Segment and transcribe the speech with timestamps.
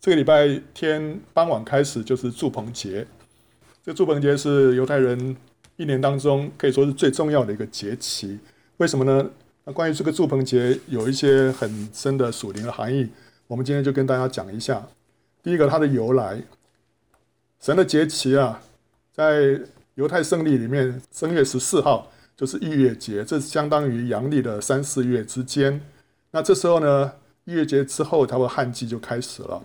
[0.00, 3.06] 这个礼拜天傍晚开始就是住棚节。
[3.84, 5.36] 这住棚节是犹太人
[5.76, 8.38] 一年当中可以说是最重要的一个节期。
[8.78, 9.30] 为什么呢？
[9.62, 13.10] 那关于这个住棚节有一些很深的属灵的含义，
[13.46, 14.88] 我们今天就跟大家讲一下。
[15.42, 16.42] 第一个，它的由来，
[17.60, 18.62] 神的节期啊，
[19.12, 19.60] 在
[19.96, 25.78] 犹太圣历里面，正月十四号就是逾越节，这相当于阳历的三四月之间。
[26.30, 27.12] 那这时候呢，
[27.44, 29.62] 逾越节之后，它的旱季就开始了。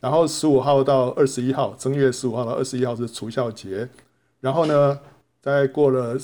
[0.00, 3.86] 然后十五号到二十一号，正月十五号到二十一号是除酵节，
[4.40, 4.98] 然后呢，
[5.42, 6.16] 再过了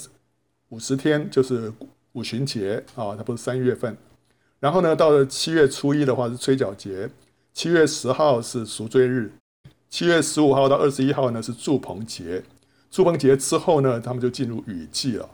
[0.70, 1.70] 五十天就是
[2.12, 3.94] 五旬节啊，它不是三月份。
[4.60, 7.10] 然后呢，到了七月初一的话是吹角节，
[7.52, 9.30] 七月十号是赎罪日，
[9.90, 12.42] 七月十五号到二十一号呢是祝棚节。
[12.90, 15.28] 祝棚节之后呢，他们就进入雨季了。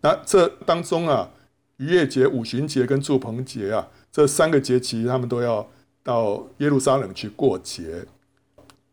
[0.00, 1.30] 那这当中啊，
[1.76, 5.68] 逾越节、五旬节跟祝棚节啊，这三个节期他们都要。
[6.02, 8.06] 到耶路撒冷去过节，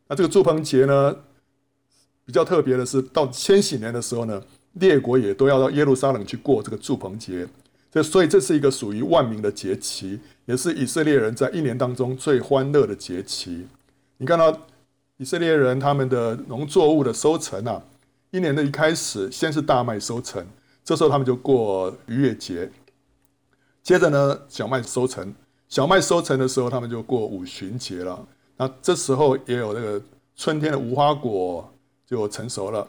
[0.07, 1.15] 那这个住棚节呢，
[2.25, 7.47] 比较特别的是，到千禧年的时候呢，列国也都要到耶路撒冷去过这个住棚节，
[7.89, 13.67] 这所以这是一个属于万民的节期，也是以色列人在一年当中最欢乐的节期。
[14.17, 14.67] 你看到
[15.15, 17.81] 以色列人他们的农作物的收成啊，
[18.31, 20.45] 一年的一开始先是大麦收成，
[20.83, 22.69] 这时候他们就过逾越节，
[23.81, 25.33] 接着呢小麦收成。
[25.69, 28.25] 小麦收成的时候，他们就过五旬节了。
[28.55, 30.01] 那这时候也有那个
[30.35, 31.69] 春天的无花果
[32.05, 32.87] 就成熟了。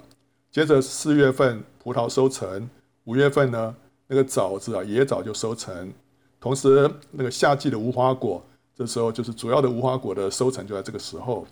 [0.51, 2.69] 接着四月份葡萄收成，
[3.05, 3.75] 五月份呢
[4.07, 5.93] 那个枣子啊野枣就收成。
[6.41, 8.43] 同时那个夏季的无花果，
[8.77, 11.45] 这时候就是主要的无花果的收成就在这个时候。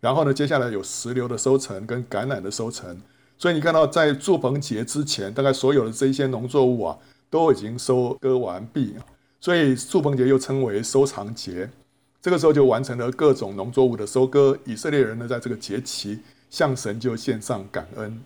[0.00, 2.98] 然后呢，接下来有石榴的收成跟橄榄的收成。
[3.36, 8.94] 所以你看到在住棚节之前，大概所有的这些农作物啊都已经收割完毕。
[9.40, 11.70] 所以住棚节又称为收藏节，
[12.20, 14.58] 这个时候就完成了各种农作物的收割。
[14.66, 18.20] 以色列人呢，在这个节期向神就献上感恩。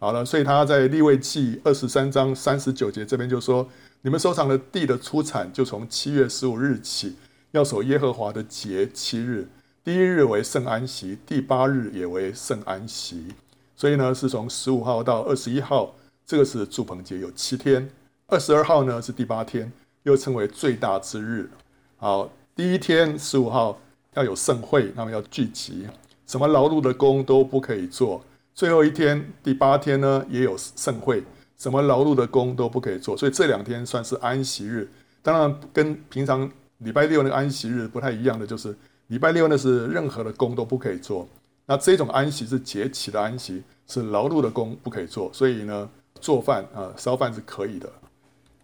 [0.00, 3.68] 好了，所以他在利未记二十三章三十九节这边就说：
[4.02, 7.14] 你们收藏的地的出产，就从七月十五日起，
[7.52, 9.48] 要守耶和华的节七日。
[9.84, 13.28] 第一日为圣安息，第八日也为圣安息。
[13.76, 15.94] 所以呢，是从十五号到二十一号，
[16.26, 17.88] 这个是祝棚节，有七天。
[18.26, 19.72] 二十二号呢是第八天。
[20.08, 21.50] 又称为最大之日。
[21.98, 23.78] 好，第一天十五号
[24.14, 25.86] 要有盛会，那么要聚集，
[26.26, 28.24] 什么劳碌的工都不可以做。
[28.54, 31.22] 最后一天第八天呢，也有盛会，
[31.58, 33.14] 什么劳碌的工都不可以做。
[33.16, 34.88] 所以这两天算是安息日。
[35.20, 38.74] 当然，跟平常礼拜六那个安息日不太一样的，就是
[39.08, 41.28] 礼拜六那是任何的工都不可以做。
[41.66, 45.30] 那这种安息是节期的安息，是劳碌的工不可以做。
[45.34, 45.88] 所以呢，
[46.18, 47.92] 做饭啊，烧饭是可以的。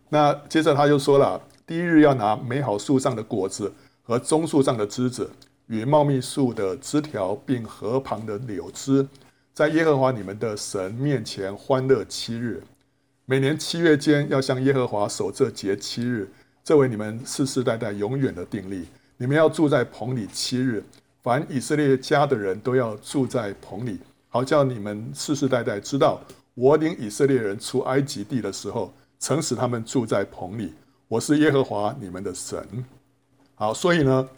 [0.08, 3.72] 那接着他就说了，第一日要拿美好树上的果子
[4.02, 5.28] 和棕树上的枝子
[5.66, 9.08] 与茂密树的枝条，并河旁的柳枝，
[9.52, 12.62] 在耶和华你们的神面前欢乐七日。
[13.24, 16.30] 每年七月间要向耶和华守这节七日，
[16.62, 18.86] 这为你们世世代代永远的定例。
[19.16, 20.84] 你们要住在棚里七日，
[21.22, 23.98] 凡以色列家的人都要住在棚里，
[24.28, 26.20] 好叫你们世世代代知道，
[26.52, 28.92] 我领以色列人出埃及地的时候。
[29.24, 30.74] 曾使他们住在棚里，
[31.08, 32.84] 我是耶和华你们的神。
[33.54, 34.28] 好，所以呢，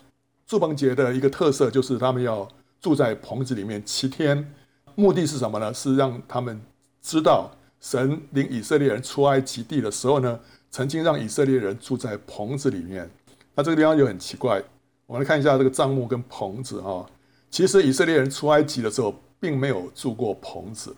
[0.47, 2.47] 住棚节的一个特色就是他们要
[2.81, 4.49] 住在棚子里面七天，
[4.95, 5.75] 目的是什么呢？
[5.75, 6.61] 是让他们
[7.03, 10.39] 知道神领以色列人出埃及地的时候呢，
[10.71, 13.11] 曾经让以色列人住在棚子里面。
[13.57, 14.63] 那这个地方就很奇怪，
[15.07, 17.05] 我们来看一下这个帐幕跟棚子啊。
[17.51, 20.95] 其实以色列人出埃及的时候，并没有住过棚子，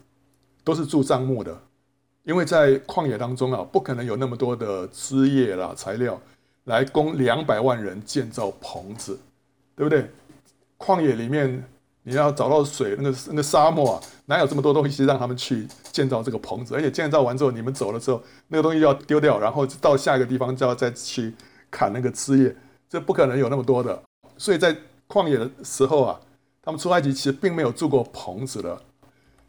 [0.63, 1.59] 都是住帐幕的。
[2.29, 6.21] 因为在旷野当中啊，不可能有那么多的枝叶啦、材料
[6.65, 9.19] 来供两百万人建造棚子，
[9.75, 10.11] 对不对？
[10.77, 11.65] 旷野里面
[12.03, 16.75] 你要找到水，那个那个沙漠啊，哪有这么多东西让他们去建造这个棚子？
[16.75, 21.33] 而且建造完之后，你们走了之后，那个东西要丢掉，然后到下一个地方就要再去
[21.71, 22.55] 砍那个枝叶，
[22.91, 24.03] 这不可能有那么多的。
[24.37, 24.77] 所以在
[25.09, 26.21] 旷野的时候啊，
[26.61, 28.79] 他们出埃及其实并没有住过棚子的。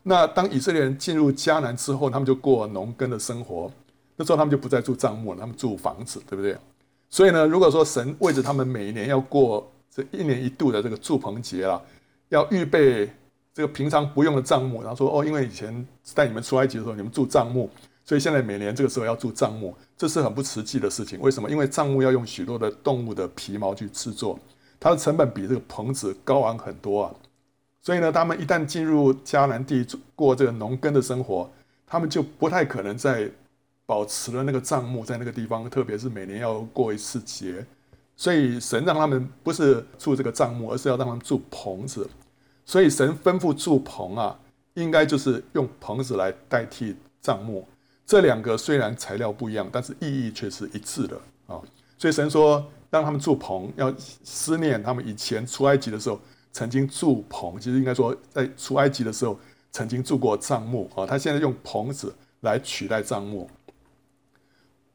[0.04, 3.72] 那当以色列人进入迦南之后，他们就过农耕的生活。
[4.16, 6.58] 那时候他们就不再住帐幕了，他们住房子，对不对？
[7.10, 11.82] 所以呢，如果说神为着他们每年要过这一年一度的这个住棚节啊，
[12.28, 13.10] 要预备
[13.54, 17.70] 这个平常不用的帐幕，然后说哦，因为以前带你们出埃及的时候你们住帐幕，
[18.04, 21.20] 所以现在每年这个时候要住帐幕，这是很不实际的事情。
[21.22, 21.50] 为什么？
[21.50, 24.38] 因为帐幕要用许多的动物的皮毛去制作，
[24.80, 27.16] 它的成本比这个棚子高昂很多啊。
[27.82, 29.86] 所以呢，他们一旦进入迦南地
[30.16, 31.50] 过这个农耕的生活，
[31.88, 33.30] 他们就不太可能再
[33.86, 37.66] 保持了那个帐幕在那个地方，特别是每年要过一次节。
[38.16, 42.08] 所以神让他们不是住这个帐幕，而是要让他们住棚子。
[42.66, 44.38] 所以神吩咐住棚啊，
[44.74, 47.66] 应该就是用棚子来代替帐幕。
[48.06, 51.16] 这两个虽然材料不一样，但是意义却是一致的
[51.48, 51.62] 啊。
[51.98, 56.20] 所以神说让他们住棚，要思念他们以前出埃及的时候
[56.52, 57.60] 曾经住棚。
[57.60, 59.40] 其实应该说在出埃及的时候
[59.72, 61.06] 曾经住过帐幕啊。
[61.06, 63.50] 他现在用棚子来取代帐幕。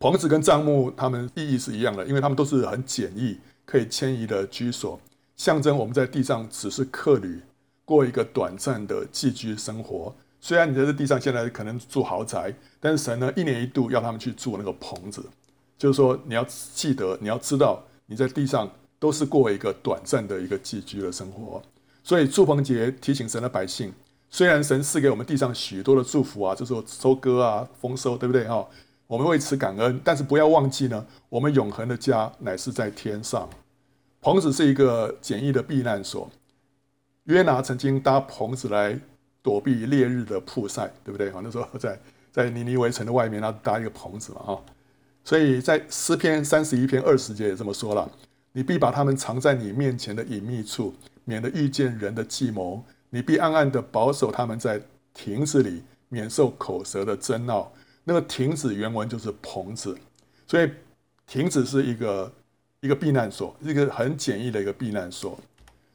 [0.00, 5.00] 棚子跟帐幕，它们意义是一样的，因为它们都是很简易、可以迁移的居所，
[5.34, 7.40] 象征我们在地上只是客旅，
[7.86, 10.14] 过一个短暂的寄居生活。
[10.40, 15.24] 虽然你在这地上现在可能住豪宅，但是神呢，一年一度要他们去住那个棚子，
[15.78, 18.70] 就是说你要记得，你要知道你在地上
[19.04, 21.60] 都是过一个短暂的一个寄居的生活。
[22.02, 23.92] 所以祝棚节提醒神的百姓，
[24.30, 28.66] 虽然神赐给我们地上许多的祝福啊，就是说收割啊、丰收，对不对哈？
[29.06, 33.46] 我们为此感恩，但是不要忘记呢，我们永恒的家乃是在天上。
[34.22, 36.30] 棚子是一个简易的避难所。
[37.24, 38.98] 约拿曾经搭棚子来
[39.42, 41.30] 躲避烈日的曝晒，对不对？
[41.30, 42.00] 哈，那时候在
[42.32, 44.62] 在尼尼微城的外面，他搭一个棚子嘛，哈。
[45.22, 48.10] 所以在诗篇三十一篇二十节也这么说了：
[48.56, 54.80] 你必把他们藏在你面前的隐秘处，免得遇见人的计谋；你必暗暗的保守他们在
[55.12, 57.72] 亭子里，免受口舌的争闹。
[58.04, 59.98] 那个亭子原文就是棚子，
[60.46, 60.70] 所以
[61.26, 62.32] 亭子是一个
[62.80, 65.36] 一个避难所，一个很简易的一个避难所。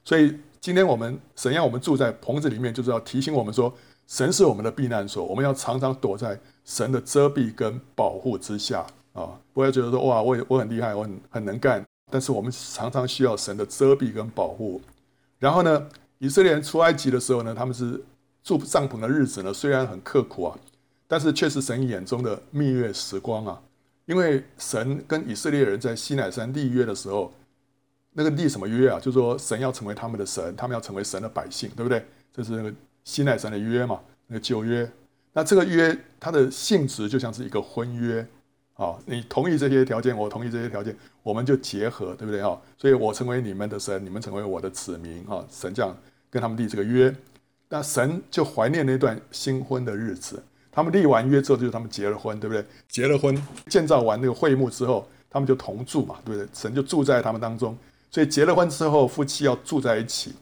[0.03, 3.73] 所以今天我们神让我们住在棚子里面，就是要提醒我们说，
[4.05, 9.39] 神是我们的避难所，我们要常常躲在神的遮蔽跟保护之下啊！
[9.53, 14.81] 不要觉得说哇，我我很厉害，我很很能干，但是我们常常需要神的遮蔽跟保护。
[15.37, 18.03] 然后呢，以色列人出埃及的时候呢，他们是
[18.43, 20.57] 住帐篷的日子呢，虽然很刻苦啊。
[21.11, 23.59] 但是却是神眼中的蜜月时光啊！
[24.05, 27.33] 因为神跟以色列人在西乃山立约的时候，
[28.11, 28.99] 那个立什么约啊？
[28.99, 32.05] 就是说神要成为他们的神，他们要成为神的百姓，对不对？
[32.31, 32.71] 这是那个
[33.05, 34.87] 西乃山的约嘛，那个旧约。
[35.33, 38.23] 那这个约它的性质就像是一个婚约
[38.79, 38.97] 啊！
[39.05, 42.57] 你同意这些条件，我同意这些条件，我们就结合，对不对啊？
[42.77, 45.45] 所以我成为你们的神，你们成为我的子民啊！
[45.51, 45.93] 神这样
[46.29, 47.13] 跟他们立这个约，
[47.67, 50.41] 那神就怀念那段新婚的日子。
[50.71, 52.65] 他们立完约之后，就是他们结了婚，对不对？
[52.87, 53.37] 结了婚，
[53.67, 56.47] 建造完那个会幕之后，他们就同住嘛，对不对？
[56.53, 57.77] 神就住在他们当中，
[58.09, 60.33] 所以结了婚之后，夫妻要住在一起，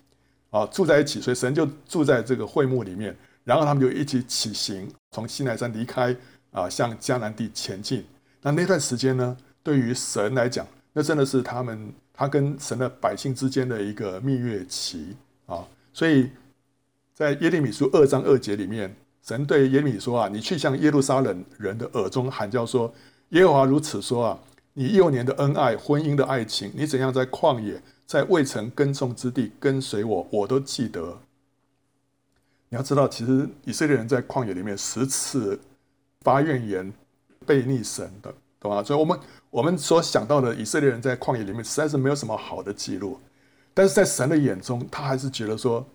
[0.51, 6.15] 啊，住在一起，所以神就住在这个会幕里面，然后他们就一起起行，从西乃山离开，
[6.51, 8.05] 啊，向迦南地前进。
[8.47, 15.15] 那那段时间呢，对于神来讲，那真的是他们他跟神的百姓之间的一个蜜月期
[15.45, 15.67] 啊。
[15.91, 16.29] 所以
[17.13, 18.95] 在耶利米书二章二节里面。
[19.23, 22.93] 神对耶利米说：“啊，你去向耶路撒冷人的耳中喊叫说，
[23.31, 24.39] 耶和华如此说啊，
[24.71, 31.19] 你幼年的恩爱，婚姻的爱情，你怎样在旷野，在未曾耕种之地跟随我，我都记得。
[32.69, 35.59] 你要知道，其实以色列人在旷野里面十次
[36.21, 36.93] 发怨言，
[37.47, 38.83] 背逆神的，懂吗？
[38.83, 43.19] 所以，我们我们所想到的以色列人在旷野里面，实在是没有什么好的记录。
[43.73, 45.87] 但是在神的眼中，他还是觉得说，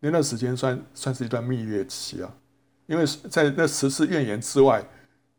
[0.00, 2.34] 那段时间算算是一段蜜月期啊。”
[2.86, 4.82] 因为在那十次怨言之外，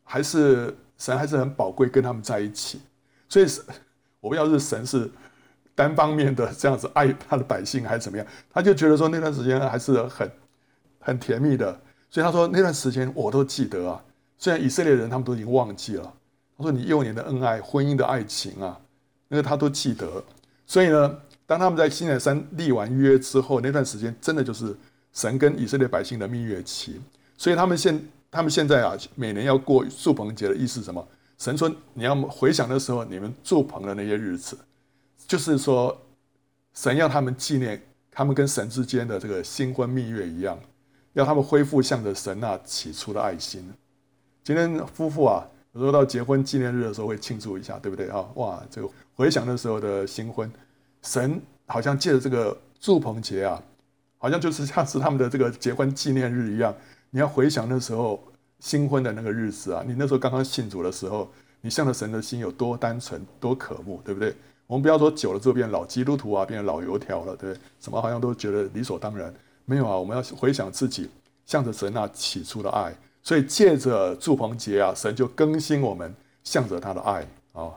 [0.04, 2.80] 还是神还是很宝贵，跟他们在一起。
[3.28, 3.46] 所以，
[4.20, 5.10] 我不知道是神是
[5.74, 10.30] 单方面的这样子爱他的百姓，还是怎么样，他就觉得说那段时间还是很
[11.00, 11.76] 很甜蜜的。
[12.08, 14.00] 所以他说那段时间我都记得啊，
[14.40, 16.14] 虽然以色列人他们都已经忘记了。
[16.56, 18.80] 他说你幼年的恩爱、婚姻的爱情啊，
[19.28, 20.24] 那个他都记得。
[20.66, 24.74] 所以呢，当他们在西乃山立完约之后，那段时间真的就是
[25.12, 26.98] 神跟以色列百姓的蜜月期。
[27.36, 31.06] 所以他们现他们现在啊，每年要过住棚节的意思是什么？
[31.36, 34.58] 神说你要回想的时候，你们住棚的那些日子，
[35.26, 35.94] 就是说
[36.72, 40.58] 神要他们纪念他们跟神之间的这个新婚蜜月一样，
[41.12, 43.70] 要他们恢复向着神那起初的爱心。
[44.50, 48.28] 今天夫妇啊，有时候到结婚纪念日的时候会庆祝一下，对不对啊？
[48.34, 50.50] 哇，这个回想那时候的新婚，
[51.02, 53.62] 神好像借着这个祝棚节啊，
[54.18, 56.74] 好像就是像是他们的这个结婚纪念日一样。
[57.10, 58.20] 你要回想那时候
[58.58, 61.30] 新婚的那个日子啊，你那时候刚刚信主的时候，
[61.60, 64.34] 你向着神的心有多单纯、多渴慕，对不对？
[64.66, 67.54] 我们不要说久了之后变老基督徒啊，变老油条了，对？
[67.78, 69.32] 什么好像都觉得理所当然，
[69.64, 69.96] 没有啊。
[69.96, 71.08] 我们要回想自己
[71.46, 72.92] 向着神那起初的爱，
[73.22, 77.70] 所以借着祝棚节啊，神就更新我们向着他的爱啊。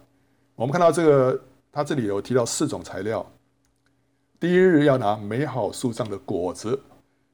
[0.55, 3.25] 我们看到这个，他这里有提到四种材料，
[4.39, 6.79] 第一日要拿美好树上的果子，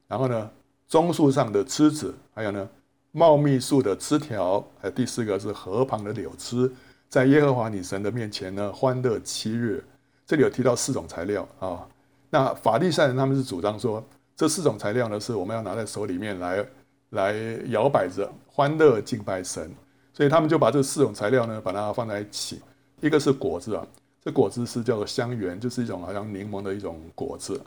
[0.08, 0.50] 然后呢，
[0.88, 2.68] 棕树上的枝子，还有呢，
[3.12, 6.72] 茂密树的枝条，还有第四个是河旁的柳枝，
[7.08, 9.84] 在耶和华你神的面前呢，欢乐七日。
[10.26, 11.86] 这里有提到四种材料啊。
[12.30, 14.02] 那法利赛人他们是主张说，
[14.36, 16.64] 这四种材料呢是我们要拿在手里面来
[17.10, 17.34] 来
[17.68, 19.70] 摇摆着欢乐敬拜神，
[20.12, 22.60] 所以他们就把这四种材料呢把它放在一起。
[23.00, 23.86] 一个是果子啊，
[24.22, 27.60] 这果子是叫做香橼，就是一种好像柠檬的一种果子。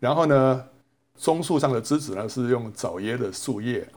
[0.00, 0.64] 然后呢，
[1.16, 3.88] 松树上的枝子呢是用枣椰的树叶，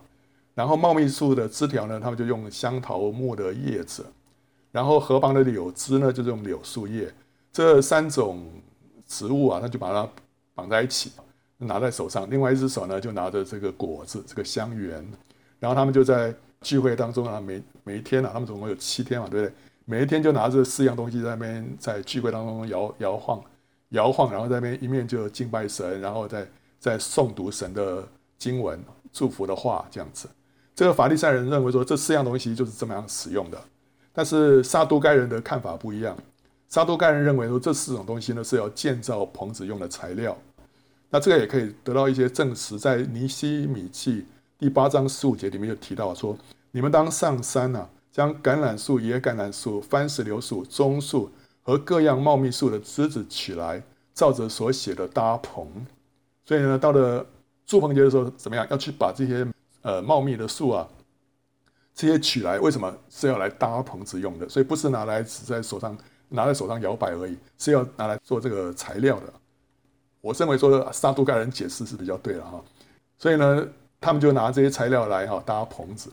[0.53, 4.05] 然后茂密树的枝条呢，他们就用香桃木的叶子，
[4.71, 7.11] 然后河旁的柳枝呢就是用柳树叶。
[7.51, 8.45] 这三种
[9.07, 10.07] 植物啊，他就把它
[10.53, 11.11] 绑在一起，
[11.57, 15.05] 拿在手上，另外一只手呢就拿着这个果子，这个香园。
[15.59, 19.53] 然后他们就在聚会当中啊，每每一天啊，他们总共有七天嘛，对不对？
[19.85, 23.41] 每一天就拿着四样东西在那边在聚会当中摇摇晃，
[23.89, 26.47] 摇晃，然后在那边一面就敬拜神，然后再
[26.77, 28.79] 再诵读神的经文、
[29.11, 30.27] 祝福的话，这样子。
[30.75, 33.59] 这个法利赛人认为说这四样东西就是这么样使用的，
[34.13, 36.15] 但是撒都该人的看法不一样。
[36.67, 40.37] 撒都该人认为说这四种东西呢是要建造棚子用的材料。
[41.09, 44.25] 那这个也可以得到一些证实，在尼西米记
[44.57, 46.37] 第八章十五节里面就提到说：
[46.71, 47.89] 你们当上山啊。
[48.09, 51.29] 将橄榄树、野橄榄树、番石榴树、棕树
[51.61, 55.67] 和各样茂密树的枝子取来，照着所写的搭棚。
[56.43, 57.23] 所以呢，到了
[57.63, 58.65] 住棚节的时候，怎么样？
[58.71, 59.45] 要去把这些
[59.83, 60.87] 呃茂密的树啊，
[61.93, 62.59] 这些取来。
[62.59, 64.49] 为什么是要来搭棚子用的？
[64.49, 65.95] 所以不是拿来只在手上
[66.29, 69.31] 拿在手上摇摆而已，是要拿来做这个材料的。
[70.27, 72.61] 我认为说撒都盖人解释是比较对的哈。
[73.17, 73.67] 所以呢，
[74.01, 76.11] 他们就拿这些材料来哈搭棚子。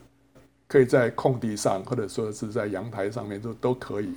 [0.66, 4.12] 可以在空地上，或者说是在阳台上面都都可以。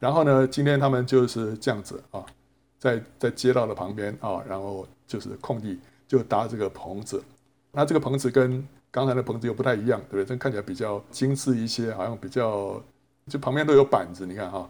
[0.00, 2.22] 然后呢，今天他们就是这样子啊，
[2.78, 7.22] 在在街道的旁边啊，然后就是空地就搭这个棚子。
[7.70, 10.24] 那这个棚子跟刚才的棚子又不太一样，对不对？
[10.24, 12.82] 这看起来比较精致一些，好像比较
[13.28, 14.26] 就旁边都有板子。
[14.26, 14.68] 你看哈，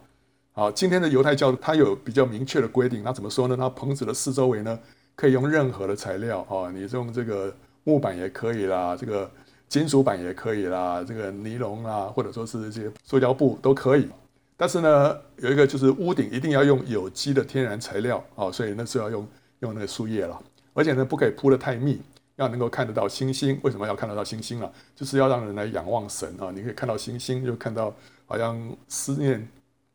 [0.58, 3.54] 好，今天的犹太教它有比较明确的规定，那怎么说呢？
[3.54, 4.78] 它棚子的四周围呢，
[5.14, 9.30] 可以用任何的材料啊，你用这个木板也可以啦，这个。
[9.68, 14.08] 金属板也可以啦，这个尼龙啦，或者说是这些塑胶布都可以。
[14.56, 20.40] 但是呢，有一个就是屋顶一定要用有机的天然材料啊，所以那是要用用那个树叶了。
[20.72, 22.00] 而且呢，不可以铺得太密，
[22.36, 23.58] 要能够看得到星星。
[23.62, 24.70] 为什么要看得到星星啊？
[24.94, 26.52] 就是要让人来仰望神啊。
[26.54, 27.92] 你可以看到星星，就看到
[28.24, 28.56] 好像
[28.88, 29.46] 思念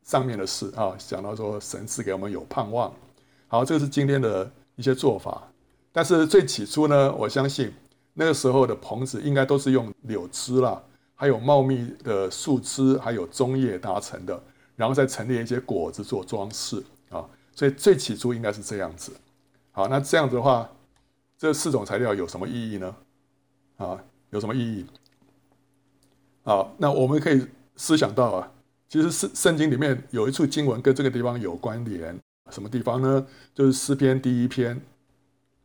[0.04, 2.94] 上面的事啊，想到说神赐给我们有盼望。
[3.48, 5.48] 好，这个是今天的一些做法。
[5.92, 7.74] 但是最起初呢，我相信。
[8.14, 10.84] 那个时候的棚子应该都是用柳枝啦，
[11.16, 14.44] 还有茂密的树枝，还有棕叶搭成的，
[14.76, 17.24] 然后再陈列一些果子做装饰啊。
[17.56, 19.14] 所以最起初应该是这样子。
[19.72, 20.70] 好，那这样子的话，
[21.38, 22.96] 这四种材料有什么意义呢？
[23.78, 23.98] 啊，
[24.32, 24.86] 有什么意义？
[26.44, 28.52] 好，那我们可以思想到啊，
[28.92, 32.20] 其实圣圣经里面有一处经文跟这个地方有关联，
[32.52, 33.26] 什么地方呢？
[33.56, 34.76] 就是诗篇第一篇，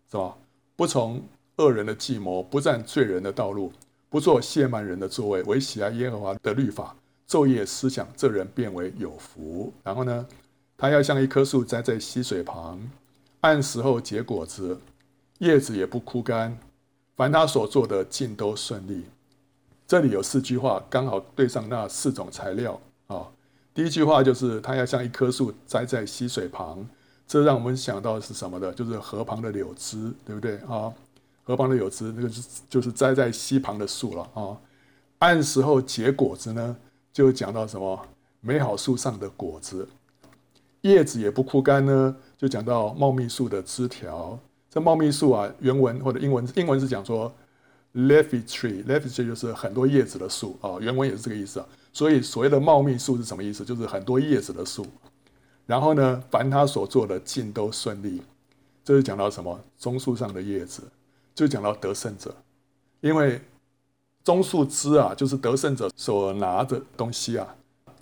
[0.08, 0.36] 是吧？
[0.76, 1.20] 不从。
[1.56, 3.72] 恶人的计谋，不占罪人的道路，
[4.10, 6.94] 不做亵慢人的座位，唯喜爱耶和华的律法，
[7.26, 9.72] 昼夜思想，这人变为有福。
[9.82, 10.26] 然后呢，
[10.76, 12.78] 他要像一棵树栽在溪水旁，
[13.40, 14.78] 按时候结果子，
[15.38, 16.58] 叶子也不枯干，
[17.16, 19.06] 凡他所做的尽都顺利。
[19.86, 23.28] 这里有四句话，刚好对上那四种材料啊。
[23.74, 26.86] 第一句话就是他要像一棵树栽在溪水旁，
[27.26, 28.72] 这让我们想到的是什么的？
[28.72, 30.92] 就是河旁的柳枝，对不对啊？
[31.44, 34.56] 河旁的柳枝，那个是就是栽在溪旁的树了啊。
[35.18, 36.76] 按时候结果子呢，
[37.12, 38.00] 就讲到什么
[38.40, 39.88] 美好树上的果子，
[40.80, 44.38] 叶子也不枯干呢，就讲到茂密树的枝条。
[44.70, 47.32] 这茂密树啊，原文或者英文，英文是讲说
[47.96, 50.76] leafy tree，leafy tree 就是很多叶子的树啊。
[50.80, 51.66] 原文也是这个意思啊。
[51.92, 53.64] 所以所谓的茂密树是什么意思？
[53.64, 54.86] 就是很多叶子的树。
[55.66, 58.22] 然后呢，凡他所做的尽都顺利，
[58.84, 59.60] 这是讲到什么？
[59.76, 60.82] 棕树上的叶子。
[61.34, 62.34] 就讲到得胜者，
[63.02, 63.38] 因为
[64.24, 67.46] 棕树枝啊，就是得胜者所拿的东西啊。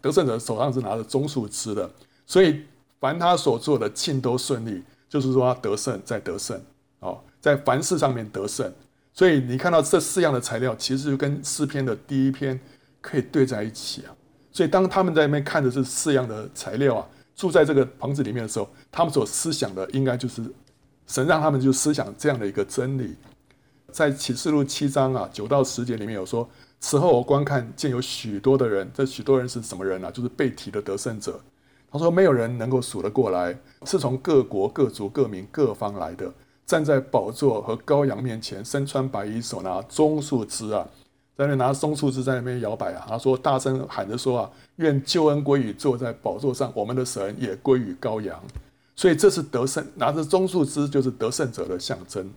[0.00, 1.90] 得胜者手上是拿着棕树枝的，
[2.28, 2.62] 所以
[3.00, 6.62] 凡他所做的尽都顺利，就是说他得胜在得胜
[7.00, 8.72] 哦，在凡事上面得胜。
[9.14, 12.60] 所以你看到这四样的材料，其实就跟诗篇的第一篇
[13.00, 14.12] 可以对在一起啊。
[14.52, 20.42] 所以当他们在那边看着这四样的材料啊，住在这个棚子里面的时候，他们所思想的应该就是。
[21.06, 23.14] 神让他们就思想这样的一个真理，
[23.92, 26.48] 在启示录七章啊九到十节里面有说，
[26.80, 30.10] 此后我观看见有许多的人，这许多人是什么人呢、啊？
[30.10, 31.38] 就是被提的得胜者。
[31.92, 33.54] 他说没有人能够数得过来，
[33.84, 36.32] 是从各国各族各民各方来的，
[36.66, 40.86] 站在宝座和羔羊面前，身穿白衣，手拿棕树枝啊，
[41.36, 43.04] 在那拿棕树枝在那边摇摆啊。
[43.08, 48.40] 他说大声喊着说啊，愿救恩归于坐在宝座上我们的神，也归于羔羊。
[48.96, 52.30] 所以这是得胜，拿着棕树枝就是得胜者的象征。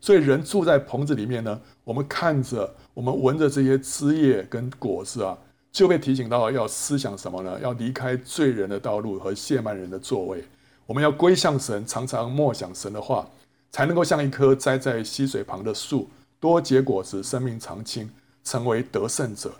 [0.00, 5.36] 所以人住在棚子里面呢，我们看着，我们闻着这些枝叶跟果子啊，
[5.70, 7.60] 就被提醒到要思想什么呢？
[7.60, 10.42] 要离开罪人的道路和亵慢人的座位。
[10.86, 13.28] 我们要归向神，常常默想神的话，
[13.70, 16.08] 才能够像一棵栽在溪水旁的树，
[16.38, 18.10] 多结果子，生命长青，
[18.42, 19.52] 成为得胜者。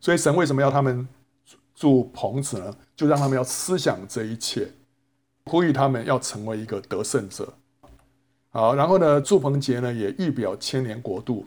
[0.00, 1.06] 所以神为什么要他们
[1.74, 2.76] 住棚子呢？
[2.96, 4.70] 就让他们要思想这一切，
[5.44, 7.52] 呼吁他们要成为一个得胜者。
[8.50, 11.46] 好，然后呢，祝棚节呢也预表千年国度。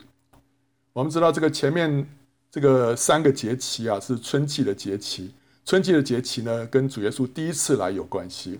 [0.93, 2.07] 我们知道这个前面
[2.49, 5.33] 这个三个节期啊是春季的节期，
[5.65, 8.59] 春季的节期呢跟主耶稣第一次来有关系。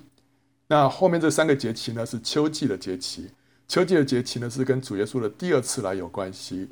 [0.67, 3.29] 那后面这三个节期呢是秋季的节期，
[3.67, 6.69] 秋季的节期呢是跟主耶稣的第二次来有关系。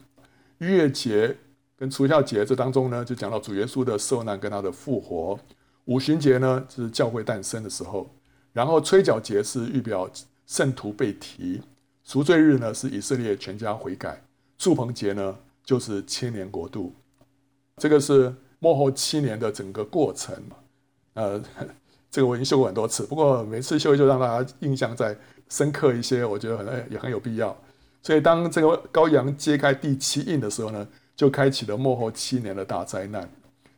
[0.60, 1.36] 月节
[1.78, 5.40] 跟除酵节这当中呢就讲到主耶稣的受难跟他的复活。
[5.86, 8.10] 五旬节呢是教会诞生的时候，
[8.52, 10.10] 然后吹角节是预表。
[10.46, 11.62] 圣徒被提，
[12.04, 14.22] 赎罪日呢是以色列全家悔改，
[14.58, 16.94] 祝棚节呢就是千年国度，
[17.78, 20.36] 这个是末后七年的整个过程。
[21.14, 21.42] 呃，
[22.13, 25.17] 这个我已经修过很多次，不过每次修就让大家印象再
[25.50, 27.58] 深刻一些，我觉得很也很有必要。
[28.03, 33.27] 所以当这个羔羊揭开第七印的时候呢，就开启了末后七年的大灾难。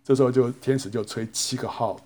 [0.04, 1.98] 这时候就天使就吹七个号，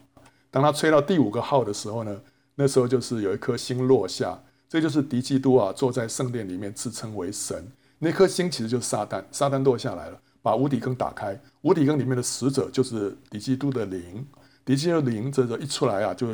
[0.52, 2.22] 当他吹到第五个号的时候呢，
[2.54, 4.40] 那时候就是有一颗星落下。
[4.70, 7.66] 这就是敌基督啊，坐在圣殿里面自称为神。
[7.98, 11.36] 那颗星其实就是撒旦，撒旦落下来了，把无底坑打开。
[11.62, 14.24] 无底坑里面的使者就是敌基督的灵，
[14.70, 16.28] 敌基督灵这个一出来啊，就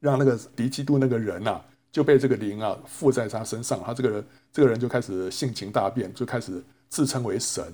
[0.00, 3.80] 让那个敌基督那个人啊，就被这个灵啊附在他身上。
[3.84, 7.64] 他这个人，这个人就开始性情大变，就开始自称为神。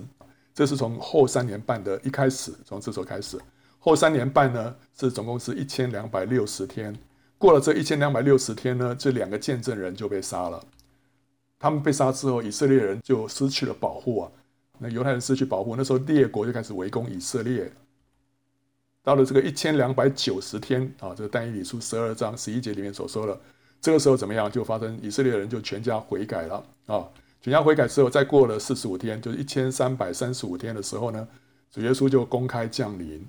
[0.53, 3.39] 这是从后三年半的一开始，从这时候开始。
[3.79, 6.95] 后三年半呢，是总共是一千两百六十天。
[7.39, 10.63] 过了这一千两百六十天呢，这两个见证人就被杀了。
[11.57, 14.31] 他们被杀之后，以色列人就失去了保护啊。
[14.77, 17.73] 那犹太人失去保护，那时候列国就开始围攻以色列。
[19.03, 23.37] 到了这个一千两百九十天啊，这个但以理书十二章十一节里面所说的，
[23.81, 24.49] 这个时候怎么样？
[24.49, 27.05] 就发生以色列人就全家悔改了啊。
[27.41, 31.27] 全家悔改之后，再过了四十五天，就是一千三百三十五天的时候呢，
[31.69, 33.23] 主耶稣就公开降临，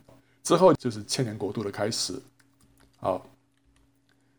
[0.45, 2.15] 之后就是千年国度的开始。
[3.01, 3.27] 好。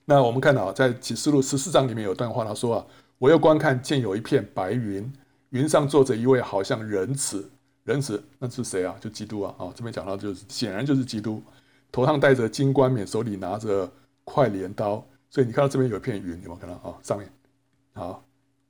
[0.08, 2.86] 那我们看到，在启示录十四章里面有段话，他说啊，
[3.18, 5.12] 我又观看，见有一片白云，
[5.50, 7.50] 云上坐着一位好像仁慈，
[7.86, 8.96] 仁子那是谁啊？
[9.00, 9.56] 就基督啊！
[9.58, 11.42] 啊，这边讲到就是显然就是基督，
[11.92, 13.90] 头上戴着金冠冕，手里拿着
[14.24, 15.06] 快镰刀。
[15.30, 16.94] 所以你看到这边有一片云，有没有看到啊？
[17.02, 17.32] 上面，
[17.94, 18.26] 好，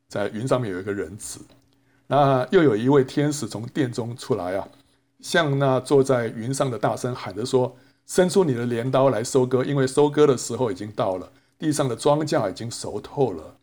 [0.08, 1.40] 在云上面有一个仁子。
[2.08, 4.68] 那又有一位天使从殿中出来啊，
[5.22, 7.76] 向那坐在云上的大声喊着说。
[8.08, 13.58] 伸出你的镰刀来收割，因为收割的时候已经到了，地上的庄稼已经熟透了。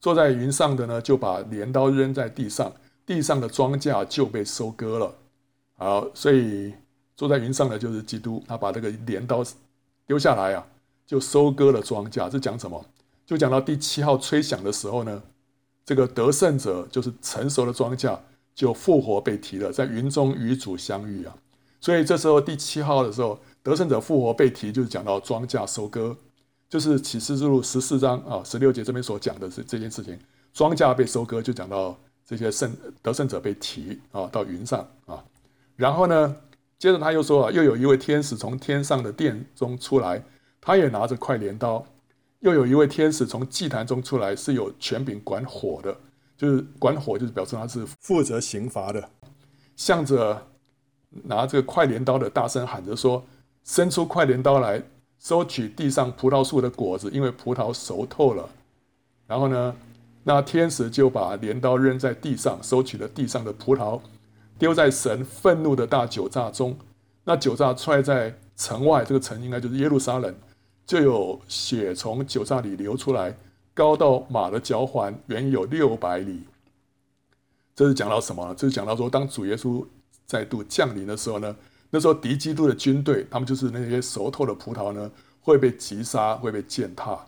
[0.00, 2.72] 坐在云上的呢，就把镰刀扔在地上，
[3.08, 5.14] 地上的庄稼就被收割了。
[5.78, 6.72] 好，所以
[7.16, 9.42] 坐在云上的就是基督，他把这个镰刀
[10.06, 10.64] 丢下来啊，
[11.06, 12.28] 就收割了庄稼。
[12.28, 12.84] 这讲什么？
[13.26, 15.22] 就讲到第七号吹响的时候呢，
[15.84, 18.18] 这个得胜者就是成熟的庄稼
[18.54, 21.34] 就复活被提了，在云中与主相遇啊。
[21.80, 23.40] 所以这时候第七号的时候。
[23.60, 26.16] 得胜者复活被提，就是讲到庄稼收割，
[26.70, 30.18] 就是启示录十四章啊十六节这边所讲的是这件事情，
[30.54, 35.24] 庄稼被收割，就讲到这些胜得胜者被提啊到云上啊，
[35.76, 36.36] 然后呢，
[36.78, 40.22] 接着他又说啊，又有一位天使从天上的殿中出来，
[40.60, 41.82] 他也拿着快镰刀，
[42.40, 45.96] 又有一位天使从祭坛中出来，是有权柄管火的，
[46.36, 49.08] 就是管火，就是表示他是负责刑罚的，
[49.76, 50.46] 向着
[51.10, 53.24] 拿这个快镰刀的大声喊着说。
[53.64, 54.82] 伸出快镰刀来
[55.18, 58.48] 收取地上葡萄树的果子，因为葡萄熟透了。
[59.26, 59.76] 然后呢，
[60.28, 63.98] 那天使就把镰刀扔在地上，收取了地上的葡萄，
[64.58, 66.76] 丢在神愤怒的大酒炸中。
[67.24, 70.34] 那酒炸踹在城外，这个城应该就是耶路撒冷，
[70.84, 73.34] 就有血从酒炸里流出来，
[73.72, 76.42] 高到马的脚环，远有六百里。
[77.74, 78.54] 这是讲到什么呢？
[78.54, 79.82] 这是讲到说，当主耶稣
[80.26, 81.56] 再度降临的时候呢？
[81.88, 85.10] 那时候敌基督的军队，他们就是那些熟透的葡萄呢，
[85.40, 87.18] 会被击杀，会被践踏。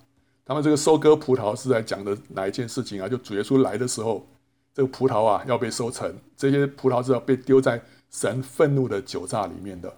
[0.50, 3.08] 那么这个收割葡萄是在讲的哪一件事情啊？
[3.08, 4.26] 就主耶稣来的时候，
[4.74, 9.94] 这个葡萄啊要被收成，这些葡萄是要被丢在神愤怒的酒榨里面的。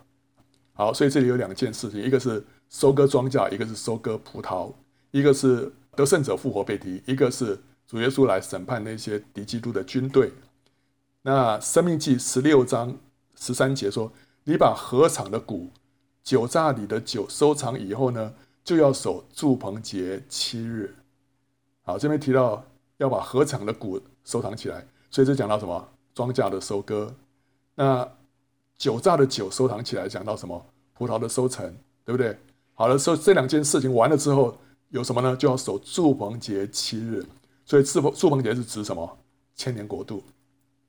[0.74, 4.70] 好，所以这里有两件事情，一个是收割庄稼，一个是收割葡萄，
[5.10, 10.30] 一个是得胜者复活被提，一个是主耶稣来审判那些敌基督的军队。
[11.22, 12.98] 那生命记十六章
[13.34, 14.12] 十三节说。
[14.44, 15.70] 你把禾场的谷、
[16.24, 18.34] 酒榨里的酒收藏以后呢，
[18.64, 20.94] 就要守祝棚节七日。
[21.82, 22.64] 好，这边提到
[22.98, 25.88] 要把禾场的谷收藏起来，所以这讲到什么？
[26.14, 27.14] 庄稼的收割。
[27.74, 28.08] 那
[28.76, 30.64] 酒榨的酒收藏起来，讲到什么？
[30.92, 32.38] 葡萄的收成，对不对？
[32.74, 34.56] 好了，所以这两件事情完了之后，
[34.90, 35.34] 有什么呢？
[35.36, 37.24] 就要守祝棚节七日。
[37.64, 39.18] 所以祝棚住棚节是指什么？
[39.56, 40.22] 千年国度。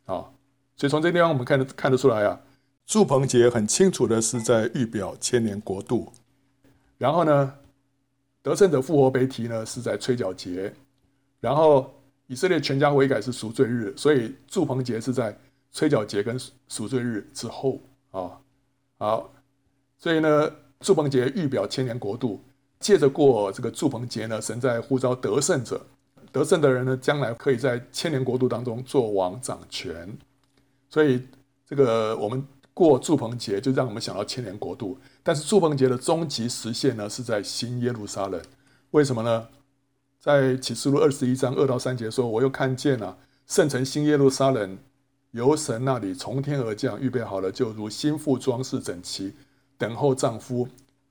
[0.06, 0.30] 啊，
[0.76, 2.40] 所以从这地方我们看得看得出来啊，
[2.86, 6.12] 祝棚节很清楚的是在预表千年国度。
[6.98, 7.54] 然后呢，
[8.44, 10.72] 得胜者复活被提呢是在吹角节。
[11.40, 11.92] 然后
[12.28, 15.36] 以色列全家悔改是赎罪日，所以祝棚节是在
[15.72, 18.40] 吹角节跟赎罪日之后啊。
[18.98, 19.34] 好，
[19.98, 22.42] 所以呢，祝棚节预表千年国度，
[22.80, 25.82] 借着过这个祝棚节呢，神在呼召得胜者，
[26.32, 30.16] 得胜的人呢，将来可以在千年国度当中做王掌权。
[30.90, 31.22] 所以
[31.66, 34.98] 这个我们过祝棚节，就让我们想到千年国度。
[35.24, 38.42] 但是祝棚节的终极实现呢，是在新耶路撒冷。
[38.92, 39.48] 为什么呢？
[40.20, 44.78] 在启示录二十一章二到三节说：“我又看见了圣城新耶路撒冷，
[45.32, 49.34] 由神那里从天而降，预备好了，就如新妇装饰整齐，
[49.78, 50.68] 等候丈夫。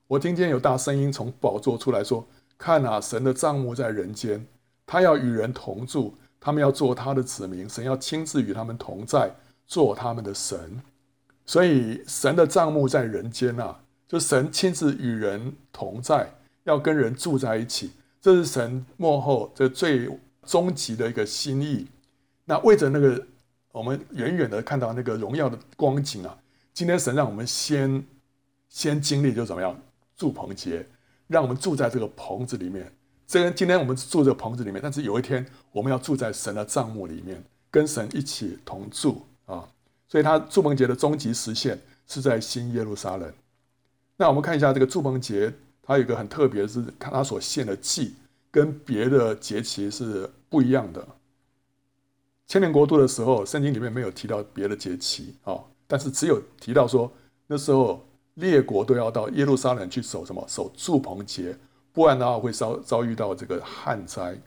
[0.07, 4.47] 我听见有大声音从宝座出来说：看啊，神的帐幕在人间，
[4.87, 9.35] 他要与人同住，他们要做他的子民，神要亲自与他们同在，
[9.67, 10.81] 做他们的神。
[11.45, 13.81] 所以神的帐幕在人间啊，
[14.13, 16.31] 就神亲自与人同在，
[16.65, 20.07] 要跟人住在一起。”这是神幕后这最
[20.45, 21.87] 终极的一个心意。
[22.45, 23.27] 那为着那个
[23.73, 26.39] 我们远远的看到那个荣耀的光景啊，
[26.75, 28.05] 今天神让我们先
[28.69, 29.75] 先经历就怎么样
[30.15, 30.87] 住棚节，
[31.27, 32.93] 让我们住在这个棚子里面。
[33.27, 39.67] 这个今天我们住这个棚子里面，但是有一天我们要住在神的帐幕里面，跟神一起同住啊。
[40.07, 43.33] 所以他住棚节的终极实现是在新耶路撒冷。
[44.17, 45.53] 那我们看一下这个住棚节。
[45.85, 48.15] 它有一个很特别是，看它所献的祭
[48.53, 51.05] 跟别的节期是不一样的。
[52.47, 57.13] 千年国度的时候，圣经里面没有提到别的节期啊，但是只有提到说
[57.49, 60.45] 那时候列国都要到耶路撒冷去守什么？
[60.47, 61.59] 守住棚节，
[61.93, 64.41] 不然的话会遭遭遇到这个旱灾。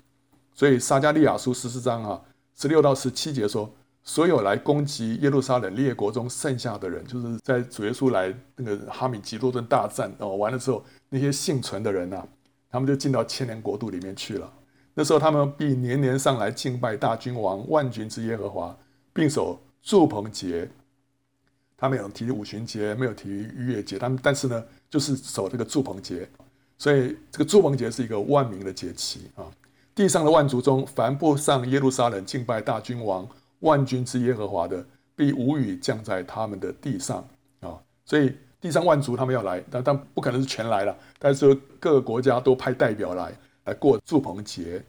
[0.53, 2.21] 所以撒迦利亚书十四章啊
[2.55, 3.69] 十六到十七节说。
[4.07, 12.27] 所有来攻击耶路撒冷列国中剩下的人，就是在主耶稣来那个哈米吉多顿大战哦完了之后，那些幸存的人呐、啊，
[12.69, 14.53] 他们就进到千年国度里面去了。
[14.93, 18.77] 那时候他们必年年上来敬拜大君王万军之耶和华，
[19.11, 20.69] 并守住棚节。
[21.75, 26.29] 他们有提五旬节，没有提逾越节，他们但是呢，就是守这个住棚节。
[26.77, 29.43] 所以这个住棚节是一个万民的节期啊。
[29.95, 33.27] 地上的万族中，凡不上耶路撒冷敬拜大君王。
[33.59, 37.25] 万军之耶和华的必无雨降在他们的地上
[37.61, 44.83] 啊，所以地上万族他们要来，但但不可能是全来了，但是各个国家都派代表来来过祝棚节，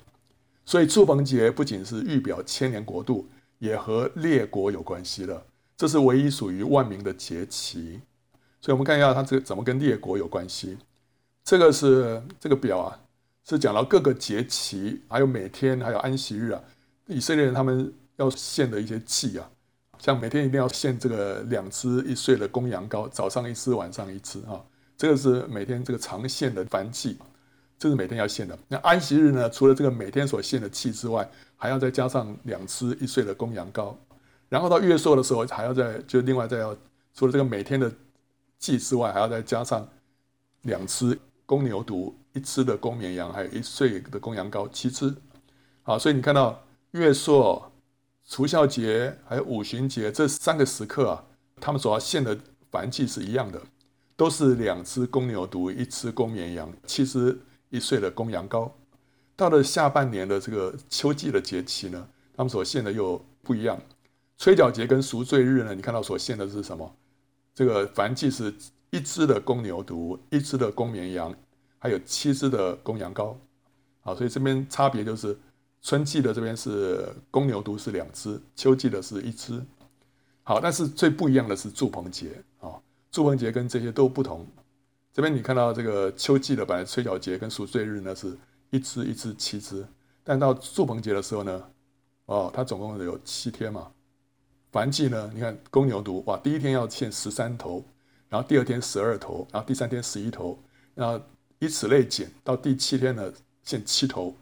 [0.65, 3.27] 所以祝棚节不仅是预表千年国度，
[3.59, 5.43] 也和列国有关系了。
[5.77, 8.01] 这是唯一属于万民的节期，
[8.61, 10.77] 所以我们看一下它这个怎么跟列国有关系。
[11.45, 12.99] 这个是这个表啊，
[13.45, 16.61] 是讲到各个节期，还有每天，还有安息日啊，
[17.07, 17.93] 以色列人他们。
[18.17, 19.51] 要献的一些祭啊，
[19.99, 24.59] 像每天一定要献这个两只一岁的公羊羔，早上一只，晚上一只啊，
[24.97, 27.19] 这个是每天这个常献的燔祭，
[27.79, 28.59] 这是每天要献的。
[28.69, 33.95] 那安息日呢，除了这个每天所献的祭之外，还要再加上两只一岁的公羊羔，
[34.49, 36.75] 然后到月朔的时候还要再就另外再要
[37.13, 37.93] 除了这个每天的
[38.59, 39.87] 祭之外，还要再加上
[40.63, 45.15] 两只公牛犊，一只的公绵羊，还有一岁的公羊羔，七只。
[45.83, 47.71] 好，所以你看到月朔。
[48.29, 51.25] 除酵节还有五旬节这三个时刻啊，
[51.61, 52.37] 他们所要献的
[52.73, 53.63] 燔祭是一样的，
[54.17, 57.39] 都是两只公牛犊，一只公绵羊，七只
[57.71, 58.69] 一岁的公羊羔。
[59.37, 63.81] 到了下半年的这个秋季的节气呢，他们所献的又不一样。
[64.39, 66.97] 吹角节跟赎罪日呢，你看到所献的是什么？
[67.55, 68.53] 这个燔祭是
[68.91, 71.33] 一只的公牛犊，一只的公绵羊，
[71.79, 73.37] 还有七只的公羊羔。
[74.01, 75.39] 好，所以这边差别就是。
[75.87, 79.65] 春季的这边是公牛犊是两只，秋季的是一只。
[80.43, 82.75] 好，但是最不一样的是祝棚节啊，
[83.13, 84.45] 祝棚节跟这些都不同。
[85.13, 88.37] 这边你看到这个秋季的本来吹角节跟赎罪日呢是
[88.71, 89.87] 一只一只七只，
[90.25, 91.65] 但到祝棚节的时候呢，
[92.25, 93.93] 哦，它总共有七天嘛。
[94.73, 97.85] 燔祭呢，你看公牛犊哇，第一天要献十三头，
[98.29, 100.59] 然后第二天十二头，然后第三天十一头，
[100.97, 101.25] 然后
[101.61, 104.35] 以此类减，到第七天呢献七头。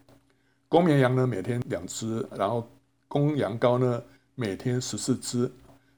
[0.75, 2.69] 公绵羊呢，每天两只，然后
[3.07, 4.03] 公羊羔呢，
[4.35, 5.49] 每天十四只。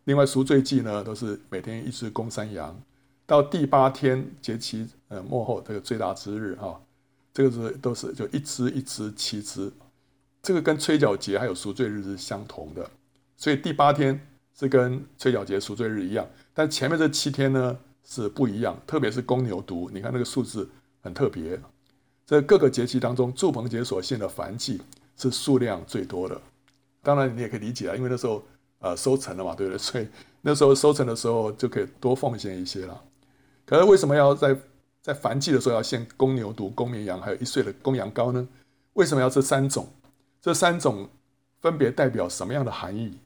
[0.04, 2.78] 另外赎罪祭呢，都是每天一只公山羊，
[3.24, 6.78] 到第八天节期呃末后这个最大之日哈，
[7.32, 9.72] 这个是都是就一只一只七只，
[10.42, 12.86] 这个跟吹角节还有赎罪日是相同的，
[13.38, 14.20] 所以第八天
[14.54, 20.68] 是跟吹角节赎罪日一样，但前面这七天呢是不一样，特别是公牛犊，你看那个数字
[21.00, 21.58] 很特别。
[22.26, 24.82] 在各个节期当中，祝棚节所献的燔祭
[25.16, 26.38] 是数量最多的。
[27.00, 28.42] 当然你也可以理解啊，因为那时候
[28.80, 29.78] 呃收成了嘛，对不对？
[29.78, 30.08] 所以
[30.40, 33.00] 那时候收成的时候就可以多奉献一些了。
[33.64, 34.56] 可是为什么要在
[35.00, 38.46] 在燔祭的时候要献公牛犊、公绵羊，还有一岁的公羊羔呢？
[38.94, 39.88] 为什么要这三种？
[40.42, 41.08] 这三种
[41.60, 43.16] 分别代表什么样的含义？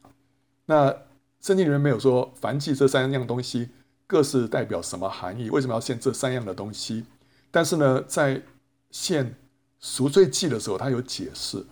[0.67, 0.95] 那
[1.41, 3.71] 圣经里面没有说燔祭这三样东西
[4.07, 5.49] 各是代表什么含义？
[5.49, 7.07] 为什么要献这三样的东西？
[7.51, 8.43] 但是呢，在
[8.91, 9.35] 献
[9.79, 11.65] 赎罪祭的时候，他有解释。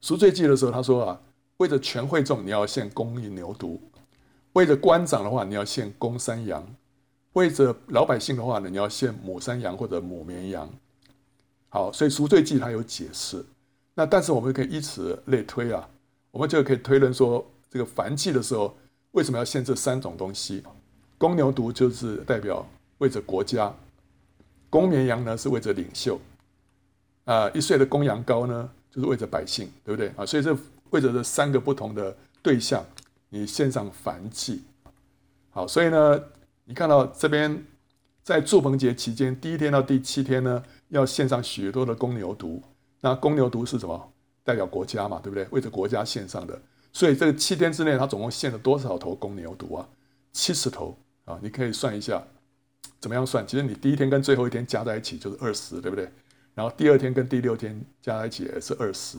[0.00, 1.20] 赎罪祭的时候，他说啊，
[1.56, 3.78] 为着全会众，你要献公牛犊；
[4.52, 6.66] 为着官长的话，你要献公山羊。
[7.34, 10.68] 为着老百姓的话呢，你要献母山羊或者母绵羊。
[11.68, 13.44] 好，所以赎罪祭它有解释。
[13.94, 15.88] 那但是我们可以以此类推啊，
[16.30, 18.76] 我们就可以推论说，这个燔祭的时候
[19.12, 20.62] 为什么要献这三种东西？
[21.18, 22.64] 公牛犊就是代表
[22.98, 23.74] 为着国家，
[24.70, 26.18] 公绵羊呢是为着领袖，
[27.32, 30.24] 啊，一岁的公羊羔呢就是为着百姓，对不对啊？
[30.24, 30.56] 所以这
[30.90, 32.84] 为着这三个不同的对象，
[33.28, 34.62] 你献上燔祭。
[35.50, 36.20] 好，所以呢。
[36.70, 37.64] 你看到这边，
[38.22, 42.60] 在祝棚节期间，第一天到第七天呢，要献上许多的公牛犊。
[43.00, 44.12] 那公牛犊是什么？
[44.44, 45.46] 代表国家嘛，对不对？
[45.50, 46.60] 为着国家献上的。
[46.92, 49.88] 所以这个七天之内，他总共献了多少头公牛犊啊？
[50.30, 51.38] 七十头啊！
[51.42, 52.22] 你可以算一下，
[53.00, 53.46] 怎么样算？
[53.46, 56.10] 其实你第一天跟最后一天加在一起就是二十，对不对？
[56.58, 59.16] 然后第二天跟第六天加在一起也是二十，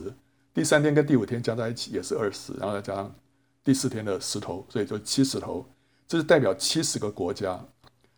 [0.54, 3.16] 第三天跟第五天加在一起也是二十，然后再加上
[3.64, 5.66] 第四天的十头，所以就七十头。
[6.06, 7.66] 这是代表七十个国家，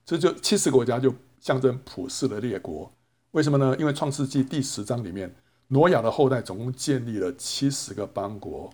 [0.03, 2.91] 这就七十国家就象征普世的列国。
[3.29, 3.77] 为什么呢？
[3.77, 5.35] 因为创世纪第十章里面，
[5.67, 8.73] 挪亚的后代总共建立了七十个邦国。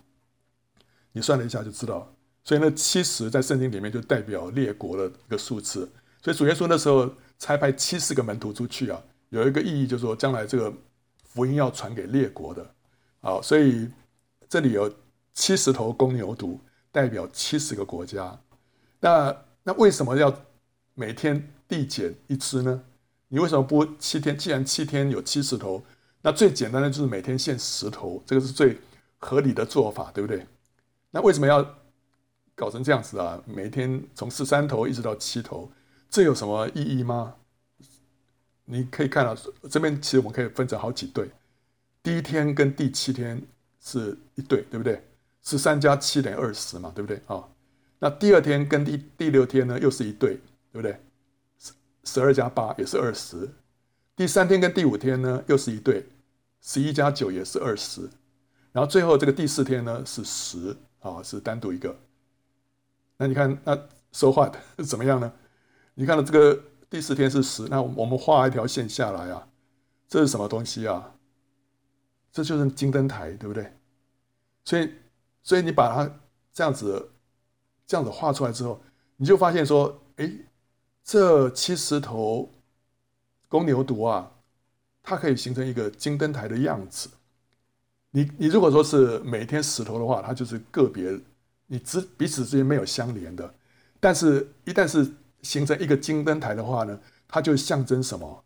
[1.12, 5.92] 你算了一下就知道，所以那七十在圣经里面就代表列国的一个数字。
[6.24, 10.74] 所以主耶稣那时候差派七十个门徒出去啊，有一个意义，就是说将来这个
[11.24, 12.74] 福音要传给列国的。
[13.20, 13.90] 好，所以
[14.48, 14.92] 这里有
[15.34, 16.58] 七十头公牛犊，
[16.92, 18.40] 代表七十个国家。
[19.00, 20.34] 那那为什么要
[20.94, 22.84] 每天递减一只呢？
[23.28, 24.38] 你为什么不七天？
[24.38, 25.84] 既然七天有七十头，
[26.22, 28.78] 那最简单的就是每天献十头，这个是最
[29.18, 30.46] 合理的做法，对不对？
[31.12, 31.64] 那为什么要
[32.56, 33.42] 搞成这样子啊？
[33.46, 35.70] 每天从十三头一直到七头，
[36.10, 37.36] 这有什么意义吗？
[38.70, 39.34] 你可以看到
[39.70, 41.30] 这边，其实我们可以分成好几对，
[42.04, 43.42] 第一天跟第七天
[43.80, 45.02] 是一对，对不对？
[45.42, 47.48] 十三加七等于二十嘛，对不对啊？
[48.00, 50.34] 那第二天跟第第六天呢，又是一对，
[50.74, 51.00] 对不对？
[51.58, 51.72] 十
[52.04, 53.50] 十二加八也是二十。
[54.16, 56.06] 第三天跟第五天呢，又是一对，
[56.60, 58.02] 十一加九也是二十。
[58.74, 61.98] 然后最后这个第四天呢是十啊，是单独一个。
[63.18, 63.80] 那你看，那
[64.12, 65.32] 说话的怎么样呢？
[65.96, 69.48] 你看到这个第四天是十，那我们画一条线下来啊，
[70.08, 71.16] 这是什么东西啊？
[72.32, 73.74] 这就是金灯台，对不对？
[74.66, 74.92] 所以，
[75.44, 76.20] 所以你把它
[76.52, 77.12] 这样子。
[77.90, 78.82] 这样子画出来之后，
[79.16, 80.30] 你就发现说，哎，
[81.06, 82.52] 这七十头
[83.48, 84.30] 公牛犊啊，
[85.02, 87.10] 它可以形成一个金灯台的样子。
[88.12, 91.18] 你你如果说是每天十头的话，它就是个别，
[91.68, 93.56] 你之彼此之间没有相连的。
[94.02, 95.10] 但是，一旦是
[95.42, 98.44] 形成一个金灯台的话呢，它就象征什么？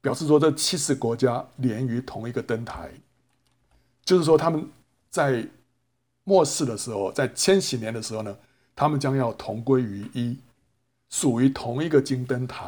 [0.00, 2.90] 表示说这七十国家连于同一个灯台，
[4.04, 4.66] 就是说他们
[5.10, 5.46] 在
[6.24, 8.36] 末世的时候，在千禧年的时候呢。
[8.76, 10.38] 他们将要同归于一，
[11.10, 12.66] 属于同一个金灯台，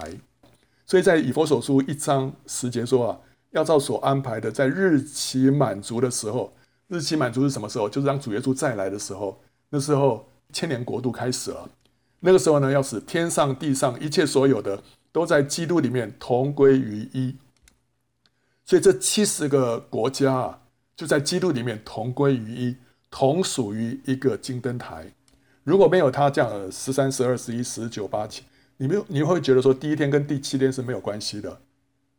[0.84, 3.20] 所以在以弗所书一章十节说啊，
[3.52, 6.52] 要照所安排的，在日期满足的时候，
[6.88, 7.88] 日期满足是什么时候？
[7.88, 11.70] 就是当主耶稣再来的时候，那时候千年国度开始了，
[12.24, 17.36] 那个时候呢，要使天上地上一切所有的都在基督里面同归于一，
[18.64, 20.60] 所以这七十个国家啊，
[20.96, 22.76] 就在基督里面同归于一，
[23.10, 25.12] 同属于一个金灯台。
[25.64, 28.42] 如果没有他这样十三、十二、十一、十九、八七，
[28.76, 31.60] 你没有，你会觉得说第一天跟第七天是没有关系的。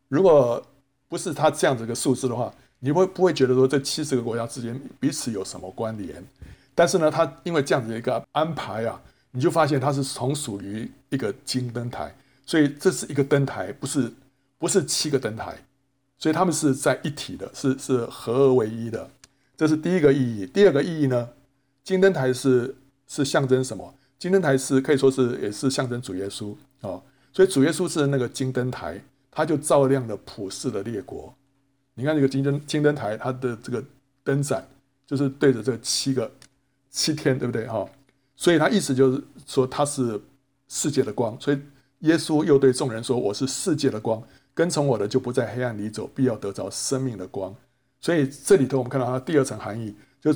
[0.09, 0.61] 如果
[1.07, 6.23] 不是他这样子一个数字的话，你会不会觉得说这七十个国家之间彼此有什么关联？
[6.75, 9.01] 但是呢，他因为这样子一个安排啊，
[9.33, 12.15] 你就发现它是从属于一个金灯台，
[12.45, 14.09] 所以这是一个灯台，不是
[14.57, 15.57] 不是七个灯台，
[16.17, 19.11] 所以他们是在一体的，是是合而为一的。
[19.57, 20.47] 这是第一个意义。
[20.47, 21.27] 第二个意义呢，
[21.83, 22.75] 金灯台是。
[23.05, 23.93] 是象征什么？
[24.17, 26.99] 金灯台是可以说是也是象征主耶稣啊，
[27.31, 31.31] 所以主耶稣是那个金灯台，他就照亮了普世的列国。
[31.93, 33.83] 你看这个金灯金灯台，它的这个
[34.23, 34.65] 灯盏
[35.05, 36.31] 就是对着这七个
[36.89, 37.87] 七天，对不对哈？
[38.35, 40.19] 所以他意思就是说他是
[40.67, 41.39] 世界的光。
[41.39, 41.59] 所以
[41.99, 44.21] 耶稣又对众人说：“我是世界的光，
[44.53, 47.55] 跟从我的就不在黑暗里走，必要得着生命的光。”
[48.01, 50.33] 所以这里头我们看到它第二层含义，就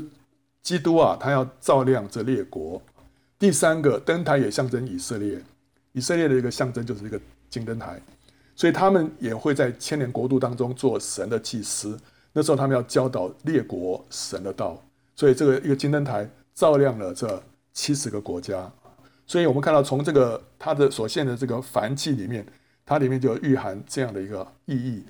[0.61, 2.81] 基督啊，他要照亮这列国。
[3.39, 5.41] 第三个灯台也象征以色列。
[5.93, 7.99] 以色列的一个象征就是一个金灯台，
[8.55, 11.99] 所以他们也会在千年国度当中做神的祭司。
[12.33, 14.79] 那时候他们要教导列国神的道，
[15.15, 17.41] 所以这个一个金灯台照亮了这
[17.77, 18.69] 七十个国家。
[19.27, 22.43] 所以我们看到从这个它的所献的这个燔祭里面，
[22.83, 25.03] 它里面就蕴含这样的一个意义。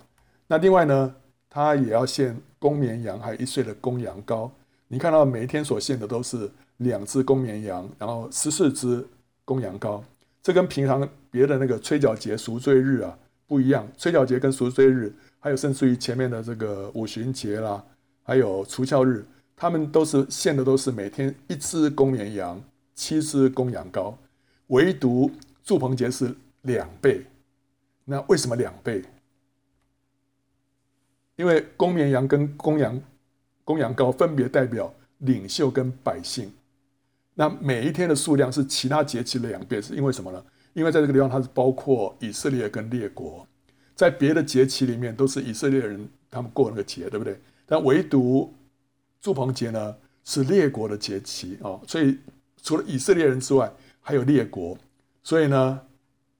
[0.47, 1.15] 那另外呢，
[1.49, 4.49] 它也要献公绵羊，还有一岁的公羊羔。
[4.89, 9.05] 你看到每一天所献的都是两只公绵羊，然后十四只
[9.45, 10.01] 公羊羔。
[10.43, 13.87] 这跟平常别的那个吹角节、赎罪日啊不一样。
[13.97, 17.83] 吹角节跟赎罪日，还有甚至于前面的这个五旬节啦，
[18.23, 19.25] 还有除酵日，
[19.57, 24.13] 他们都是献的都是每天一只公绵羊、七只公羊羔，
[24.67, 25.31] 唯独
[25.63, 27.25] 住棚节是两倍。
[28.05, 29.03] 那为什么两倍？
[31.35, 33.01] 因为公绵羊跟公羊、
[33.63, 36.51] 公羊羔分别代表领袖跟百姓。
[37.33, 40.43] 那每一天的数量是其他节期的两倍，是因为什么呢？
[40.73, 43.47] 因为在这个地方它是包括以色列跟列国，
[43.95, 47.39] 在别的节期里面都是以色列人他们过那个节，对不对？
[47.65, 48.53] 但唯独
[49.27, 52.17] 祝棚节呢是列国的节期哦，所以
[52.63, 54.77] 除了以色列人之外，还有列国，
[55.21, 55.81] 所以呢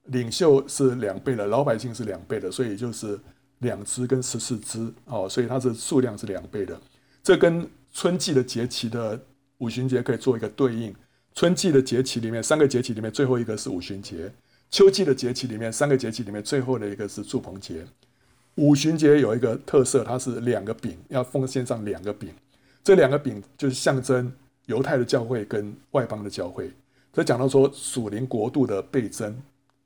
[0.04, 3.20] 领袖是两倍的，老百姓是两倍的，所以就是
[3.58, 6.80] 两支跟十四支哦，所以它是数量是两倍的。
[7.22, 9.20] 这跟春季的节期的。
[9.58, 10.94] 五旬节可以做一个对应，
[11.34, 14.30] 春季的节期里面，三个节期里面最后一个是五旬节；
[14.70, 17.84] 秋季的节期里面，三个节期里面最后的一个是祝棚节。
[18.54, 22.30] 五旬节有一个特色，它是两个饼，要奉献上两个饼，
[22.88, 24.32] 这两个饼就是象征
[24.64, 26.72] 犹太的教会跟外邦的教会。
[27.12, 29.36] 这讲到说属灵国度的倍增，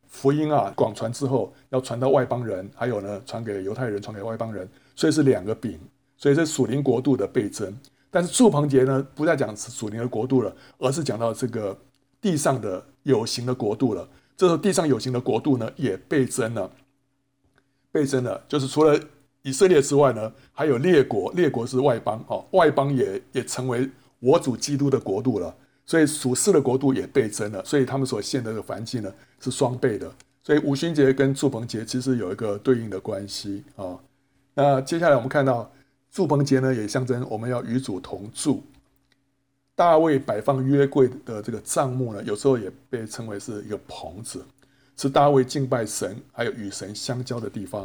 [0.07, 5.81] 福音啊广传之后要传到外邦人，还有呢传给犹太人，传给外邦人，所以是两个饼，
[6.17, 7.77] 所以是属灵国度的倍增。
[8.09, 11.77] 但是住棚节呢，不再讲属灵的国度了，而是讲到这个
[12.21, 14.09] 地上的有形的国度了。
[14.37, 16.71] 这时候地上有形的国度呢，也倍增了，
[17.91, 18.45] 倍增了。
[18.47, 18.97] 就是除了
[19.43, 25.55] 以色列之外呢，还有列国，列国是外邦哦，外邦也也成为我主基督的国度了。
[25.85, 30.11] 所以属世的国度也倍增了，所以他们所献的这个燔祭呢是双倍的。
[30.43, 33.99] 所以五旬节跟祝棚节其实有一个对应的关系啊、
[34.55, 35.71] 那接下来我们看到。
[36.15, 38.63] 祝棚节呢，也象征我们要与主同住。
[39.75, 44.45] 大卫摆放约柜的这个帐幕呢，有时候也被称为是一个棚子，
[44.95, 47.83] 是大卫敬拜神还有与神相交的地方。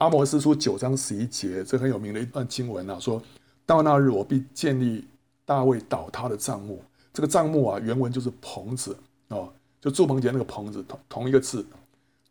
[0.00, 3.22] 阿摩斯书九章十一节，这很有名的一段经文啊，说
[3.66, 5.06] 到那日我必建立
[5.44, 6.82] 大卫倒塌的帐幕。
[7.12, 8.96] 这个帐幕啊，原文就是棚子
[9.28, 11.66] 哦，就住棚节那个棚子同同一个字，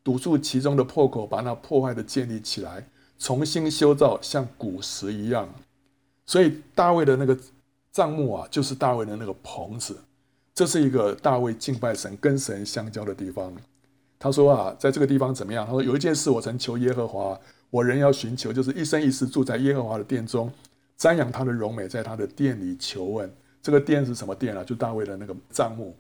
[0.04, 2.84] 堵住其中的破口，把那破坏的建立起来。
[3.20, 5.48] 重新修造，像古时一样，
[6.26, 7.38] 所以大卫的那个
[7.92, 9.96] 帐幕啊，就是大卫的那个棚子。
[10.56, 13.54] 这是一个大卫敬拜神、跟神相交的地方。
[14.18, 15.68] 他说啊，在这个地方怎么样？
[15.68, 20.52] 他说有一件事我曾求耶和华，我仍要寻求，就是一生一世住在耶和华的殿中，
[20.98, 23.32] 瞻仰他的荣美，在他的殿里求问。
[23.62, 24.64] 这个殿是什么殿啊？
[24.64, 25.96] 就大卫的那个帐幕，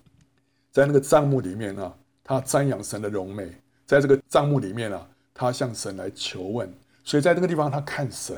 [0.71, 3.49] 在那个帐幕里面啊，他瞻仰神的荣美，
[3.85, 6.71] 在这个帐幕里面啊，他向神来求问。
[7.03, 8.37] 所以在那个地方，他看神，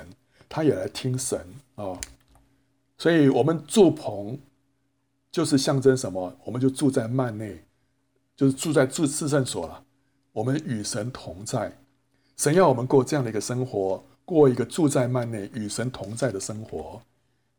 [0.50, 1.40] 他也来听神
[1.76, 2.00] 啊、
[2.98, 4.38] 所以，我们住棚
[5.32, 6.36] 就是象征什么？
[6.46, 7.64] 我们就住在幔内，
[8.36, 9.84] 就是住在至圣所了。
[10.32, 11.76] 我们与神同在，
[12.38, 17.02] 神要我们过这样的一个生活，过一个住在幔内与神同在的生活。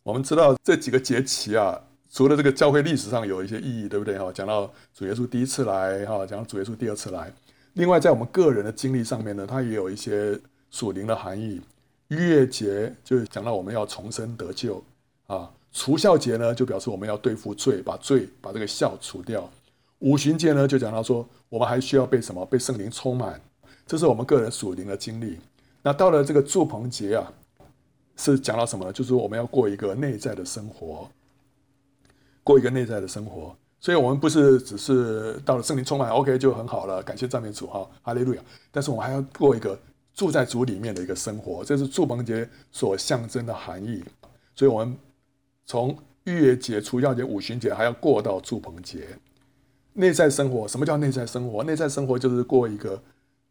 [0.02, 1.80] 我们知道这几个节期啊，
[2.11, 4.18] 除了这个教会历史上有一些意义，对不对？
[4.18, 7.32] 哈，讲到主耶稣第一次来，哈，讲到主耶稣第二次来。
[7.74, 10.38] 另外，在我们个人的经历上面呢，它也有一些。
[10.75, 11.60] 属灵的含义，
[12.08, 14.83] 逾越节就讲到我们要重生得救
[15.27, 19.42] 啊；除酵节呢，就表示我们要对付罪，把罪把这个酵除掉；
[19.98, 22.42] 五旬节呢，就讲到说我们还需要被什么？
[22.46, 23.38] 被圣灵充满，
[23.87, 25.38] 这是我们个人属灵的经历。
[25.83, 27.33] 那到了这个祝棚节啊，
[28.16, 28.92] 是讲到什么呢？
[28.92, 31.08] 就是我们要过一个内在的生活，
[32.42, 33.56] 过一个内在的生活。
[33.80, 38.42] 所以，我们不是只是到了圣灵充满，OK 就很好了，感谢赞美主哈，哈利路亚。
[38.70, 39.78] 但是我们还要过一个。
[40.14, 44.04] 住在主里面的一个生活，这是祝棚节所象征的含义。
[44.54, 44.94] 所以，我们
[45.64, 49.08] 从逾越节、除酵节、五旬节，还要过到祝棚节。
[49.94, 51.64] 内在生活，什么叫内在生活？
[51.64, 53.02] 内在生活就是过一个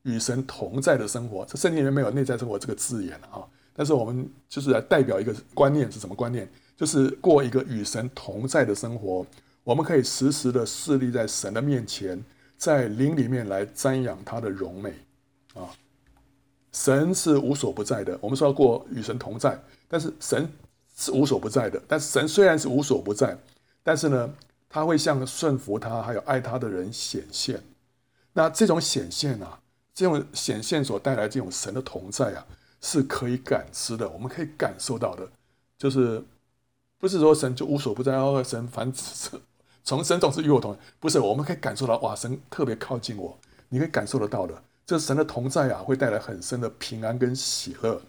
[0.03, 1.45] 与神同在的生活。
[1.45, 6.49] 这圣经里面没有“内在生活”这个字眼啊，但是我们就是来代表一个观念，是什么观念？
[6.75, 9.25] 就是过一个与神同在的生活。
[9.63, 12.23] 我们可以时时的侍立在神的面前，
[12.57, 14.91] 在灵里面来瞻仰他的荣美
[15.53, 15.69] 啊。
[16.71, 20.49] 神是无所不在的，我们说要过与神同在，但是神
[20.95, 21.79] 是无所不在的。
[21.87, 23.37] 但是神虽然是无所不在，
[23.83, 24.33] 但是呢，
[24.67, 27.61] 他会向顺服他还有爱他的人显现。
[28.33, 29.59] 那这种显现啊，
[29.93, 32.45] 这种显现所带来这种神的同在啊，
[32.81, 35.27] 是可以感知的，我们可以感受到的。
[35.77, 36.23] 就是
[36.97, 38.91] 不是说神就无所不在，哦，神凡
[39.83, 43.37] 从神总是与我同，不是，我们可以感受到哇，神特别靠近我，
[43.69, 44.63] 你可以感受得到的。
[44.85, 48.01] 这神的同在啊，会带来很深的平安跟喜乐。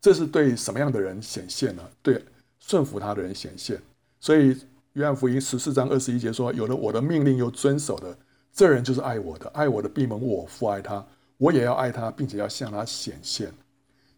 [0.00, 1.82] 这是对什么样的人显现呢？
[2.02, 2.24] 对
[2.60, 3.80] 顺服他的人显现。
[4.20, 4.56] 所以
[4.92, 8.16] 约翰福音十四章二十一节说：“有了我的命令又遵守的，
[8.52, 9.48] 这人就是爱我的。
[9.50, 11.04] 爱我的必蒙我父爱他，
[11.36, 13.52] 我也要爱他，并且要向他显现。”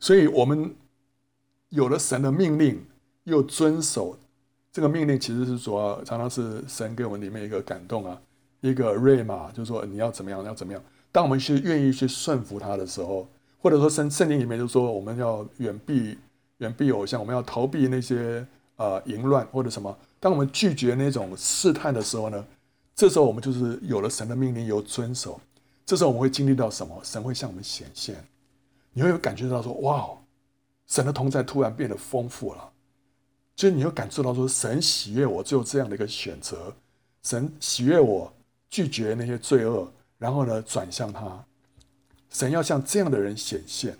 [0.01, 0.74] 所以，我们
[1.68, 2.85] 有了神的命令
[3.24, 4.16] 又遵守。
[4.72, 8.20] 这个命令其实是说，常常是神给我们里面一个感动啊，
[8.61, 10.81] 一个瑞玛，就是说你要怎么样，要怎么样。
[11.12, 13.28] 当我们去愿意去顺服他的时候，
[13.61, 16.16] 或者说圣圣经里面就说我们要远避
[16.59, 19.95] 远避偶像，我们要逃避那些呃淫乱或者什么。
[20.20, 22.47] 当我们拒绝那种试探的时候呢，
[23.01, 25.41] 这时候我们就是有了神的命令有遵守。
[25.87, 27.01] 这时候我们会经历到什么？
[27.03, 28.23] 神会向我们显现，
[28.93, 30.07] 你会有感觉到说哇，
[30.87, 32.73] 神的同在突然变得丰富了。
[33.57, 36.75] 所以你会感受到说，神喜悦我，只有这样的一个选择。
[37.23, 38.31] 神喜悦我，
[38.69, 41.43] 拒绝那些罪恶，然后呢，转向他。
[42.29, 43.97] 神要向这样的人显现。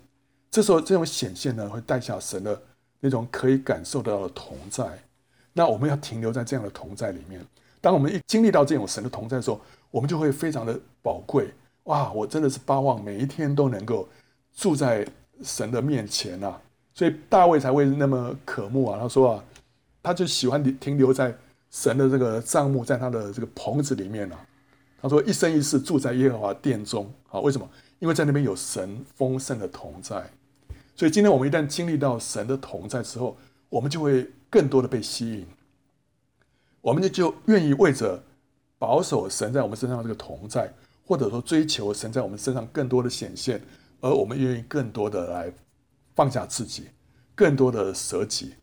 [0.51, 2.63] 这时候，这种显现呢，会带下神的
[3.01, 5.03] 那种可以感受得到的同在。
[5.55, 7.43] 那我们要停留在这样的同在里面。
[7.81, 9.61] 当我们一经历到这种神的同在的时候，
[9.91, 11.51] 我们就会非常的宝贵。
[11.85, 14.09] 哇，我真的是巴望每一天都能够
[14.55, 15.07] 住在
[15.43, 16.61] 神的面前啊！
[16.93, 18.99] 所以大卫才会那么渴慕啊。
[19.01, 19.45] 他说啊。
[20.03, 21.37] 他就喜欢停留在
[21.71, 24.41] 神的这个帐幕，在他的这个棚子里面呢、啊。
[25.03, 27.39] 他说一生一世住在耶和华殿中啊。
[27.41, 27.69] 为什么？
[27.99, 30.25] 因为在那边有神丰盛的同在。
[30.97, 33.37] 所以今天我们一旦经历到神的同在之后，
[33.69, 35.47] 我们就会更多的被吸引，
[36.81, 38.23] 我们就就愿意为着
[38.79, 40.73] 保守神在我们身上这个同在，
[41.07, 43.61] 或者说追求神在我们身上更多的显现，
[44.01, 45.53] 而我们愿意更多的来
[46.15, 46.89] 放下自己，
[47.35, 48.55] 更多的舍己。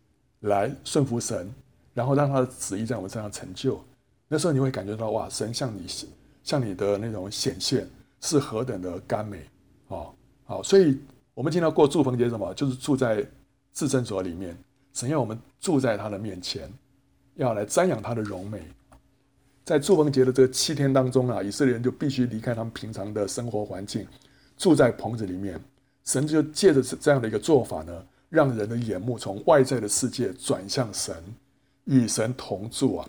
[0.42, 1.52] 来顺服神，
[1.96, 3.84] 然后让他的旨意在我们身上成就。
[4.28, 5.88] 那时候你会感觉到哇，神向你
[6.44, 7.90] 向你的那种显现
[8.22, 9.44] 是何等的甘美
[9.88, 10.14] 哦。
[10.46, 10.96] 好，所以
[11.34, 12.54] 我们今天要过祝福节什么？
[12.54, 13.26] 就是住在
[13.74, 14.56] 至圣所里面，
[14.94, 16.72] 神要我们住在他的面前，
[17.38, 18.62] 要来瞻仰他的荣美。
[19.64, 24.06] 在住棚节的这七天当中啊，以色列人就必须离开他们平常的生活环境，
[24.58, 25.60] 住在棚子里面。
[26.04, 28.06] 神就借着这样的一个做法呢。
[28.30, 31.16] 让人的眼目从外在的世界转向神，
[31.86, 33.08] 与神同住啊，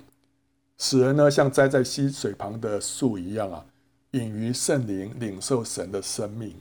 [0.78, 3.66] 使人呢像栽在溪水旁的树一样啊，
[4.12, 6.54] 隐于圣灵，领受神的生命。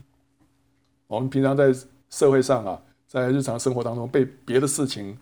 [1.05, 1.71] 我们平常在
[2.09, 5.15] 社会上啊，在日常生活当中被别的事情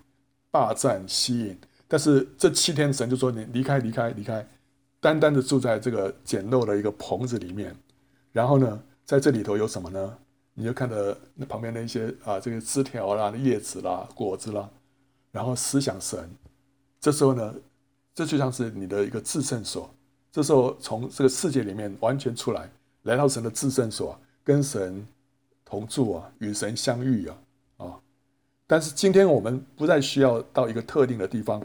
[0.49, 4.45] 霸占吸引，但是这七天神就说你离开离开离开，
[4.99, 7.75] 单单的住在这个简陋的一个棚子里面，
[8.31, 10.17] 然后呢，在这里头有什么呢？
[10.53, 14.69] 你就看着那旁边的一些啊，这个枝条啦、叶子啦、果子啦，
[15.31, 16.29] 然后思想神。
[17.01, 17.53] 这时候呢，
[18.13, 19.89] 这就像是你的一个至圣所。
[20.31, 22.69] 这时候从这个世界里面完全出来，
[23.03, 25.05] 来到神的至圣所，跟神
[25.63, 27.37] 同住啊，与神相遇啊
[27.77, 27.99] 啊！
[28.65, 31.61] 但是今天我们不再需要到一个特定的地方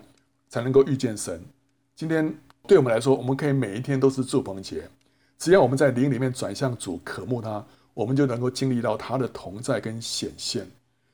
[0.51, 1.43] 才能够遇见神。
[1.97, 2.31] 今天
[2.67, 4.87] 对我们来说，我们可以每一天都是祝棚节，
[5.39, 7.65] 只要我们在灵里面转向主，渴慕他。
[7.93, 10.67] 我们就能够经历到他的同在跟显现，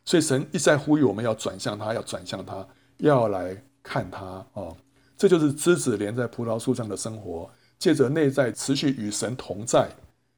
[0.05, 2.64] 所以神一再呼吁我们要转向他，要转向他，
[2.99, 4.76] 要来看他哦。
[5.16, 9.89] 这就是枝子连在葡萄树上的生活，借着内在持续与神同在，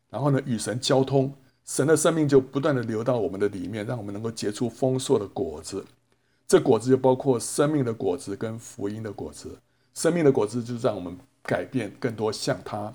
[0.09, 1.34] 然后呢与神交通，
[1.66, 5.84] 神的生命就不断的流到我们的里面，让我们能够结出丰硕的果子。
[6.49, 9.59] 这果子就包括生命的果子跟福音的果子。
[9.92, 12.94] 生命的果子就是让我们改变更多像他，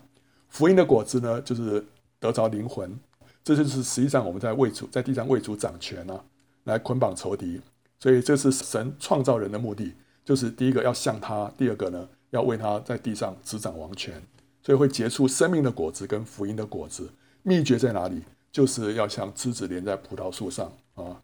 [0.49, 1.86] 福音的果子呢就是
[2.20, 2.99] 得着灵魂。
[3.43, 6.24] 这就是实际上我们在为主在地上为主掌权啊，
[6.64, 7.62] 来捆绑仇敌。
[7.99, 9.93] 所以这是神创造人的目的，
[10.26, 14.20] 就是第一个要像他，第二个呢要为他在地上执掌王权。
[14.64, 17.12] 所以会结出生命的果子跟福音的果子。
[17.43, 18.24] 秘诀在哪里？
[18.51, 21.22] 就是要像枝子连在葡萄树上啊。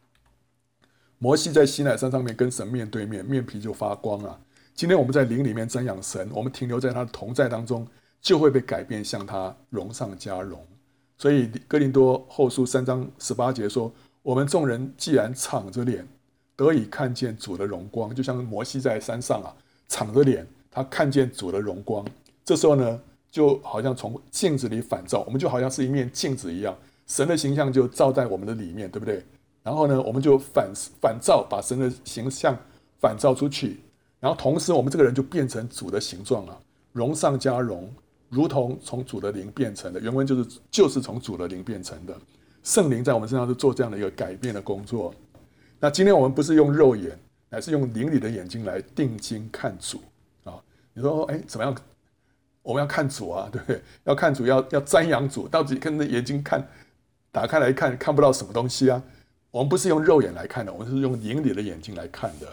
[1.22, 4.40] 摩西在西奈山上面跟神面对面，面皮就发光啊。
[4.74, 7.86] 今天我们在灵里面瞻仰神，我们停留在他的同在当中，
[8.22, 10.58] 就会被改变，向他荣上加荣。
[11.18, 13.92] 所以哥林多后书三章十八节说
[14.24, 16.08] ：“我们众人既然敞着脸，
[16.56, 19.54] 得以看见主的荣光，就像摩西在山上啊，
[19.88, 22.02] 敞着脸，他看见主的荣光。
[22.46, 22.98] 这时候呢，
[23.30, 26.74] 就好像从镜子里反照，我们就好像是一面镜子一样，
[27.06, 29.22] 神的形象就照在我们的里面，对不对？
[29.62, 32.56] 然后呢，我们就反反照，把神的形象
[33.00, 33.80] 反照出去，
[34.18, 36.60] 然后同时我们这个人就变成主的形状了，
[36.92, 37.90] 荣上加荣。”
[38.30, 42.16] 如同从主的灵变成的，原文就是就是从主的灵变成的。
[42.62, 45.12] 圣灵在我们身上是做这样的一个改变的工作。
[45.80, 50.00] 那今天我们不是用肉眼，乃是用灵里的眼睛来定睛看主
[50.44, 50.54] 啊。
[50.94, 51.74] 你说，哎，怎么样？
[52.62, 53.82] 我们要看主啊，对不对？
[54.04, 56.64] 要看主，要要瞻仰主，到底跟着眼睛看，
[57.32, 59.02] 打开来看，看不到什么东西啊。
[59.50, 62.46] 我们不是用肉眼来看的，我们是用灵里的眼睛来看的。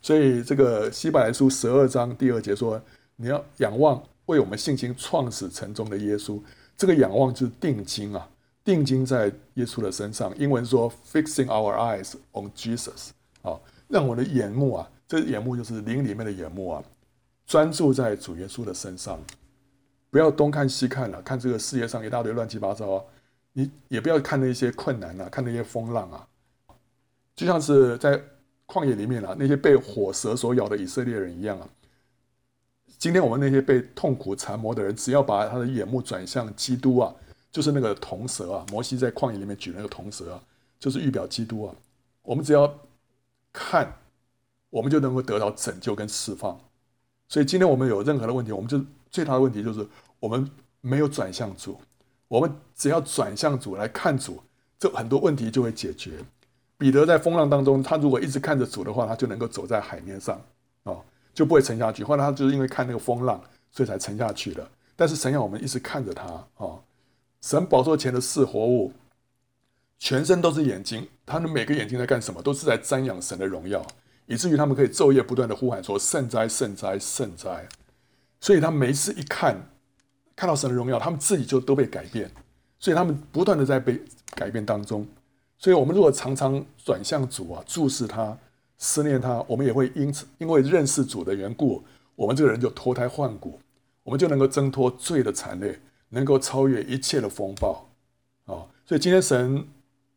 [0.00, 2.80] 所以这个希伯来书十二章第二节说，
[3.16, 4.02] 你要仰望。
[4.26, 6.38] 为我们信心创始成终的耶稣，
[6.76, 8.28] 这个仰望就是定睛啊，
[8.62, 10.36] 定睛在耶稣的身上。
[10.36, 13.08] 英文说 “fixing our eyes on Jesus”
[13.40, 13.58] 啊，
[13.88, 16.84] 让我的眼目啊，这眼目就是灵里面的眼目啊，
[17.46, 19.18] 专注在主耶稣的身上，
[20.10, 23.04] 不要东看西看了，看这个世界上一大堆乱七八糟啊，
[23.58, 26.24] 你也不要看那些困难啊，看那些风浪啊，
[27.34, 28.22] 就像是在
[28.68, 31.68] 旷野里面啊，那些被火蛇所咬的以色列人一样啊。
[32.98, 37.12] 今天我们那些被痛苦缠磨的人，只要把他的眼目转向基督啊，
[37.50, 40.42] 就是那个铜蛇啊，摩西在旷野里面举那个铜蛇啊，
[40.78, 41.74] 就是预表基督啊。
[42.22, 42.72] 我们只要
[43.52, 43.92] 看，
[44.70, 46.56] 我们就能够得到拯救跟释放。
[47.28, 48.80] 所以今天我们有任何的问题，我们就
[49.10, 49.84] 最大的问题就是
[50.20, 50.48] 我们
[50.80, 51.76] 没有转向主。
[52.28, 54.40] 我们只要转向主来看主，
[54.78, 56.12] 这很多问题就会解决。
[56.78, 60.36] 彼得在风浪当中，他如果一直看着主的话，他就能够走在海面上
[60.84, 60.92] 啊。
[60.92, 61.04] 哦
[61.34, 62.02] 就不会沉下去。
[62.02, 64.68] 后来他就是因为看那个风浪，所以才沉下去的。
[64.96, 66.82] 但是神要我们一直看着他啊、哦！
[67.40, 68.92] 神宝座前的四活物，
[70.00, 72.42] 全身都是眼睛，他们每个眼睛在干什么？
[72.42, 73.86] 都是在瞻仰神的荣耀，
[74.26, 77.68] 以至于他们可以昼夜不断的呼喊说：“圣哉，圣哉，圣哉！”
[78.42, 79.70] 所以他每一次一看，
[80.38, 82.30] 看到神的荣耀，他们自己就都被改变。
[82.78, 84.00] 所以他们不断的在被
[84.36, 85.04] 改变当中。
[85.58, 88.38] 所以我们如果常常转向主啊，注视他。
[88.80, 91.82] 思念他，我们也会因此因为认识主的缘故，
[92.14, 93.58] 我们这个人就脱胎换骨，
[94.04, 95.76] 我们就能够挣脱罪的缠累，
[96.10, 97.90] 能够超越一切的风暴
[98.44, 98.62] 啊！
[98.86, 99.66] 所以今天神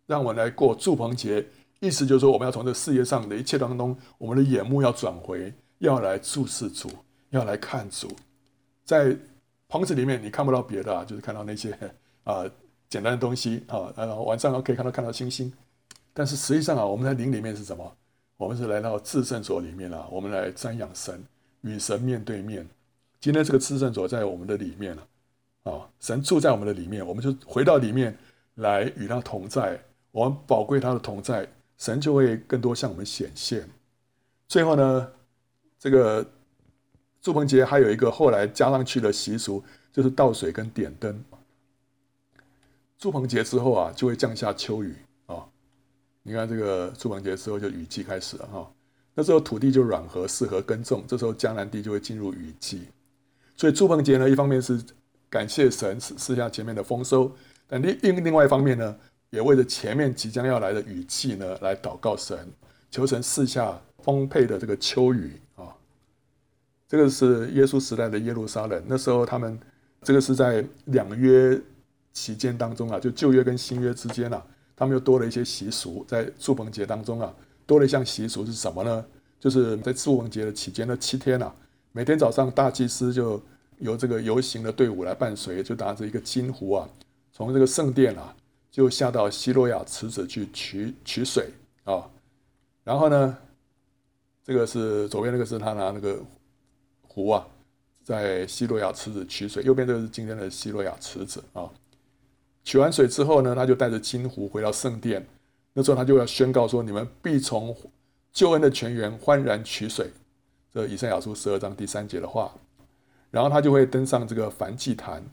[0.05, 1.43] 让我们来过祝棚节，
[1.79, 6.87] 意思就是说，我们要从这世界上的一切当中，我们的眼目要转回，要来注视主，
[7.31, 8.15] 要来看主。
[8.85, 9.17] 在
[9.71, 11.71] 棚子里面，你看不到别的， 就是看到那些
[12.25, 12.43] 啊
[12.89, 15.51] 简单的东西啊，然后晚上可以看到看到星星，
[16.13, 17.95] 但是实际上啊，我们在灵里面是什么？
[18.35, 21.23] 我们是来到至圣所里面了，我们来瞻仰神，
[21.61, 22.67] 与神面对面。
[23.21, 25.07] 今天这个至圣所在我们的里面了，
[25.71, 28.17] 啊，神住在我们的里面，我们就回到里面
[28.55, 29.79] 来与他同在。
[30.11, 31.47] 我们宝贵他的同在，
[31.77, 33.69] 神就会更多向我们显现。
[34.49, 35.07] 最后呢，
[35.79, 36.25] 这个
[37.21, 39.63] 祝棚节还有一个后来加上去的习俗，
[39.93, 41.23] 就是倒水跟点灯。
[42.97, 44.95] 祝棚节之后啊，就会降下秋雨
[45.27, 45.45] 啊。
[46.23, 48.71] 你看这个祝棚节之后就雨季开始了哈，
[49.13, 51.03] 那时候土地就软和，适合耕种。
[51.07, 52.87] 这时候江南地就会进入雨季，
[53.55, 54.81] 所以祝棚节呢，一方面是
[55.29, 57.31] 感谢神赐下前面的丰收，
[57.67, 58.97] 但另另另外一方面呢，
[59.29, 62.51] 也为了前面即将要来的雨季呢，来祷告神，
[62.89, 65.39] 求神赐下丰沛的这个秋雨。
[66.91, 69.57] 这个是耶稣时代的耶路撒冷，那时候他们
[70.01, 71.57] 这个是在两约
[72.11, 74.45] 期间当中啊，就旧约跟新约之间啊。
[74.75, 77.33] 他们又多了一些习俗，在住棚节当中啊，
[77.65, 79.05] 多了一项习俗是什么呢？
[79.39, 81.55] 就是在住棚节的期间的七天啊，
[81.93, 83.41] 每天早上大祭司就
[83.77, 86.89] 由这个游行的队伍来伴随，就拿着一个金壶啊，
[87.31, 88.35] 从这个圣殿啊，
[88.69, 91.51] 就下到西罗亚池子去取取水
[91.85, 92.03] 啊。
[92.83, 93.37] 然后呢，
[94.43, 96.19] 这个是左边那个是他拿那个
[97.13, 97.45] 壶啊，
[98.03, 101.69] 在西罗亚池子取水，右边这个是今天的西罗亚池子啊。
[102.63, 105.27] 取完水之后呢，他就带着金壶回到圣殿。
[105.73, 107.75] 那时候他就要宣告说：“你们必从
[108.31, 110.09] 救恩的泉源欢然取水。”
[110.73, 112.53] 这以赛亚书十二章第三节的话。
[113.29, 115.23] 然后他就会登上这个燔祭坛，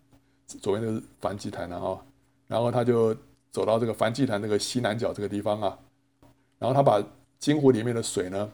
[0.47, 2.07] 左边就是燔祭坛了哈。
[2.47, 3.15] 然后他就
[3.51, 5.79] 走到这个燔祭坛这个西南角这个地方啊。
[6.59, 7.03] 然后他把
[7.39, 8.51] 金壶里面的水呢，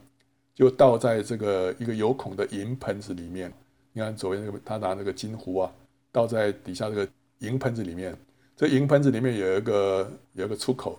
[0.55, 3.53] 就倒在这个一个有孔的银盆子里面。
[3.93, 5.73] 你看左边那个，他拿那个金壶啊，
[6.11, 8.17] 倒在底下这个银盆子里面。
[8.57, 10.99] 这银盆子里面有一个有一个出口，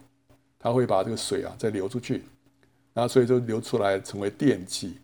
[0.60, 2.24] 它会把这个水啊再流出去，
[2.93, 4.97] 然后所以就流出来成为电器。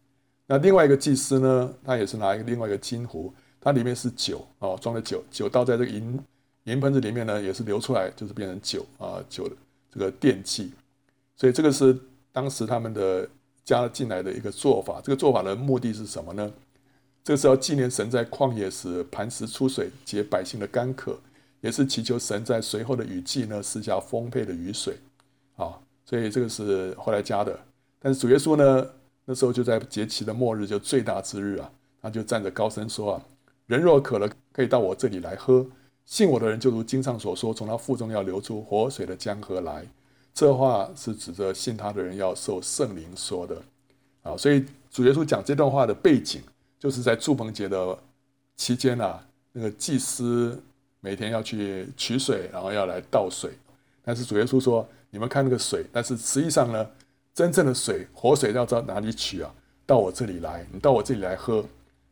[0.47, 6.19] 那另外一个祭司呢，他也是拿一个另外一个金壶，它里面是酒啊，装的酒，酒倒在这个银
[6.65, 9.55] 银盆子里面呢，也是流出来，就是变成酒啊，酒的
[9.89, 10.71] 这个电器。
[11.37, 11.97] 所以这个是
[12.33, 13.27] 当时他们的
[13.63, 15.01] 加进来的一个做法。
[15.03, 16.51] 这个做法的目的是什么呢？
[17.23, 21.19] 这是要纪念神在旷野时磐石出水，解百姓的干渴，
[21.61, 24.97] 也是祈求神在随后的雨季呢施下丰沛的雨水
[25.55, 25.79] 啊。
[26.03, 27.59] 所以这个是后来加的。
[27.99, 28.87] 但是主耶稣呢，
[29.25, 33.21] 那时候就在节期的末日，就最大之日啊，他就站着高声说啊
[33.67, 35.63] ：“人若渴了，可以到我这里来喝。
[36.03, 39.85] 信我的人，就如经上所说，从他腹中要流出活水的江河来。”
[40.33, 43.61] 这话是指着信他的人要受圣灵说的
[44.23, 44.37] 啊。
[44.37, 46.41] 所以主耶稣讲这段话的背景，
[46.79, 47.97] 就是在祝棚节的
[48.55, 50.61] 期间啊，那个祭司
[50.99, 53.51] 每天要去取水，然后要来倒水。
[54.03, 56.87] 但是主耶稣说：“你们看那个水，但是实际上呢？”
[57.33, 59.49] 真正的水，活水要到哪里取啊？
[59.85, 61.63] 到我这里来，你到我这里来喝，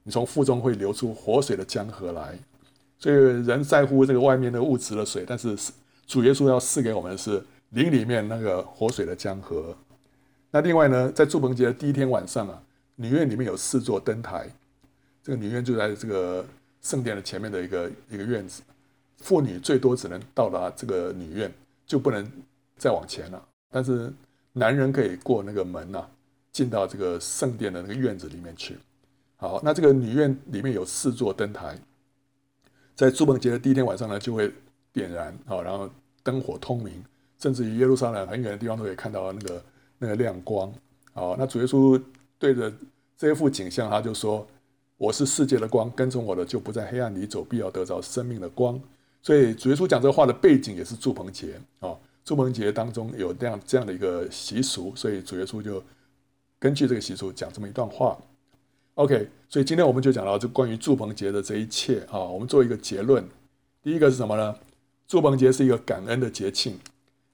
[0.03, 2.39] 你从腹中会流出活水的江河来。
[2.97, 5.57] 所以人在乎这个外面的物质的水，但是
[6.07, 9.75] 主耶稣要赐给我们的是林里面那个活水的江河。
[10.51, 12.61] 那另外呢，在祝棚节的第一天晚上啊，
[12.95, 14.49] 女院里面有四座灯台，
[15.21, 16.45] 这个女院就在这个
[16.81, 18.63] 圣殿的前面的一个一个院子，
[19.17, 21.53] 妇女最多只能到达这个女院，
[21.85, 22.29] 就不能
[22.77, 23.47] 再往前了。
[23.69, 24.11] 但是
[24.53, 26.09] 男人可以过那个门呐、啊，
[26.51, 28.75] 进到这个圣殿的那个院子里面去。
[29.37, 31.77] 好，那这个女院里面有四座灯台，
[32.95, 34.51] 在祝棚节的第一天晚上呢，就会
[34.91, 35.89] 点燃，好，然后
[36.23, 37.03] 灯火通明，
[37.39, 39.63] 甚至于耶路撒冷很远的地方都可以看到那个
[39.97, 40.71] 那个亮光。
[41.13, 42.01] 好，那主耶稣
[42.37, 42.71] 对着
[43.17, 44.45] 这一幅景象，他就说
[44.97, 48.79] ：“我是世界的光，跟从我的就不在黑暗里走，必要得着生命的光。”
[49.21, 51.95] 所以主耶稣讲这话的背景也是祝棚节啊。
[52.23, 55.81] 祝棚节当中有这样这样的一个习俗，所以主耶稣就
[56.59, 58.17] 根据这个习俗讲这么一段话。
[58.95, 62.19] OK，所以今天我们就讲到这关于祝棚节的这一切啊。
[62.19, 63.25] 我们做一个结论，
[63.81, 64.55] 第一个是什么呢？
[65.07, 66.77] 祝棚节是一个感恩的节庆，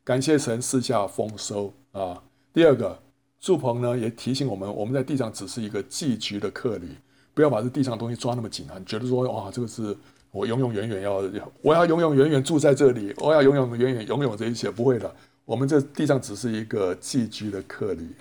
[0.05, 2.23] 感谢神赐下丰收啊。
[2.53, 2.97] 第二个，
[3.39, 6.89] 祝棚呢也提醒我们，我们在地上只是一个寄居的客旅，
[7.33, 9.97] 不要把这地上东西抓那么紧啊，觉得说哇，这个是。
[10.31, 11.23] 我永永远远要，
[11.61, 15.09] 我要永永远远住在这里，我要永永远远拥有这一切，不会的。
[15.45, 18.13] 我们这地上只是一个寄居的客旅。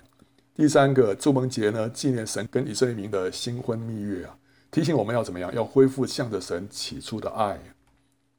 [0.55, 4.37] 第三个，祝棚节呢，纪念神跟以色列民的新婚蜜月啊，
[4.71, 7.59] 提醒我们要怎么样，要恢复向着神起初的爱。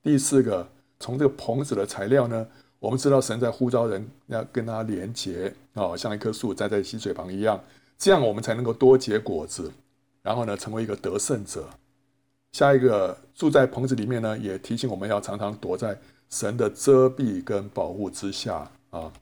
[0.03, 0.67] 第四个，
[0.99, 2.47] 从这个棚子的材料呢，
[2.79, 7.59] 我们知道神在呼召人要跟他连结啊，像一棵树栽在溪水旁一样，
[7.97, 9.73] 这样我们才能够多结果子，
[10.23, 11.69] 然后呢，成为一个得胜者。
[12.53, 15.99] 下一个住在棚子里面呢，也提醒我们要常常躲在
[16.31, 19.13] 神的遮蔽跟保护之下啊。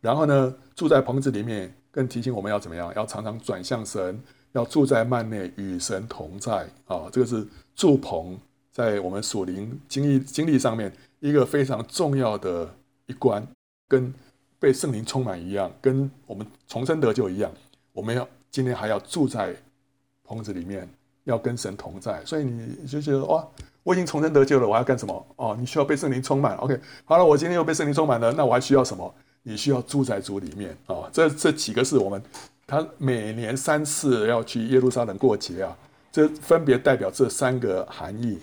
[0.00, 2.92] 然后呢，住在棚子里面，更提醒我们要怎么样？
[2.96, 4.20] 要常常转向神，
[4.52, 7.08] 要住在幔内与神同在啊。
[7.12, 8.38] 这个是住棚
[8.72, 12.68] 在我们属灵经历经历上面一个非常重要的
[13.10, 13.46] 一关，
[13.88, 14.14] 跟
[14.58, 17.50] 被圣灵充满一样，跟我们重生得救一样。
[17.92, 19.54] 我们要今天还要住在
[20.24, 20.88] 棚子里面。
[21.24, 23.46] 要跟神同在，所以你就觉得哇，
[23.82, 25.26] 我已经重生得救了，我要干什么？
[25.36, 26.56] 哦，你需要被圣灵充满。
[26.56, 29.14] OK，好了，我今天又被圣灵充满了，那我还需要什么？
[29.42, 31.10] 你需要住在主里面啊、哦。
[31.12, 32.20] 这这几个是我们
[32.66, 35.76] 他每年三次要去耶路撒冷过节啊，
[36.10, 38.38] 这分别代表这三个含义。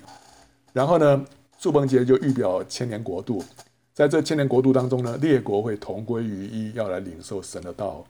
[0.72, 1.26] 然后呢，
[1.58, 3.44] 住棚节就预表千年国度，
[3.98, 8.06] 在这千年国度当中呢，列国会同归于一，要来领受神的道。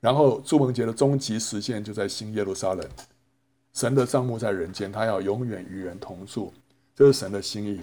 [0.00, 2.84] 然后住棚节的终极实现就在新耶路撒冷。
[3.72, 6.52] 神的帐幕在人间，他要永远与人同住，
[6.96, 7.80] 这是神的心意。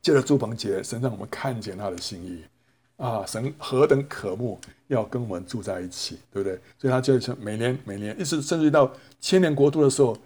[0.00, 2.42] 借着住棚节，神让我们看见他的心意
[2.96, 3.24] 啊！
[3.24, 6.58] 神何等渴慕要跟我们住在一起，对不对？
[6.76, 10.18] 所以他就是每年每年，一直甚至到千年国度的时候，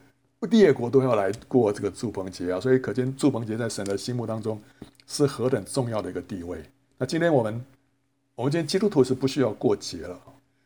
[0.48, 2.58] 列国都要来过这个住棚节啊！
[2.58, 4.58] 所以可见住棚节在神的心目当中
[5.06, 6.62] 是何等重要的一个地位。
[6.98, 7.64] 那今天我们，
[8.34, 10.20] 我们今天基督徒是不需要过节了，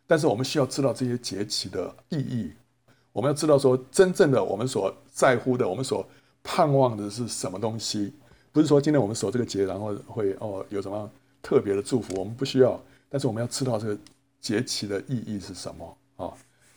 [0.07, 2.53] 但是我们需要知道这些节期的意义。
[3.13, 6.07] 我们要知道，说真正的我们所在乎的，我们所
[6.43, 8.13] 盼望的是什么东西？
[8.53, 11.11] 不是说今天我们守这个节，然后会哦有什么
[11.43, 12.81] 特别的祝福，我们不需要。
[13.09, 13.99] 但是我们要知道这个
[14.41, 16.33] 节期的意义是什么啊？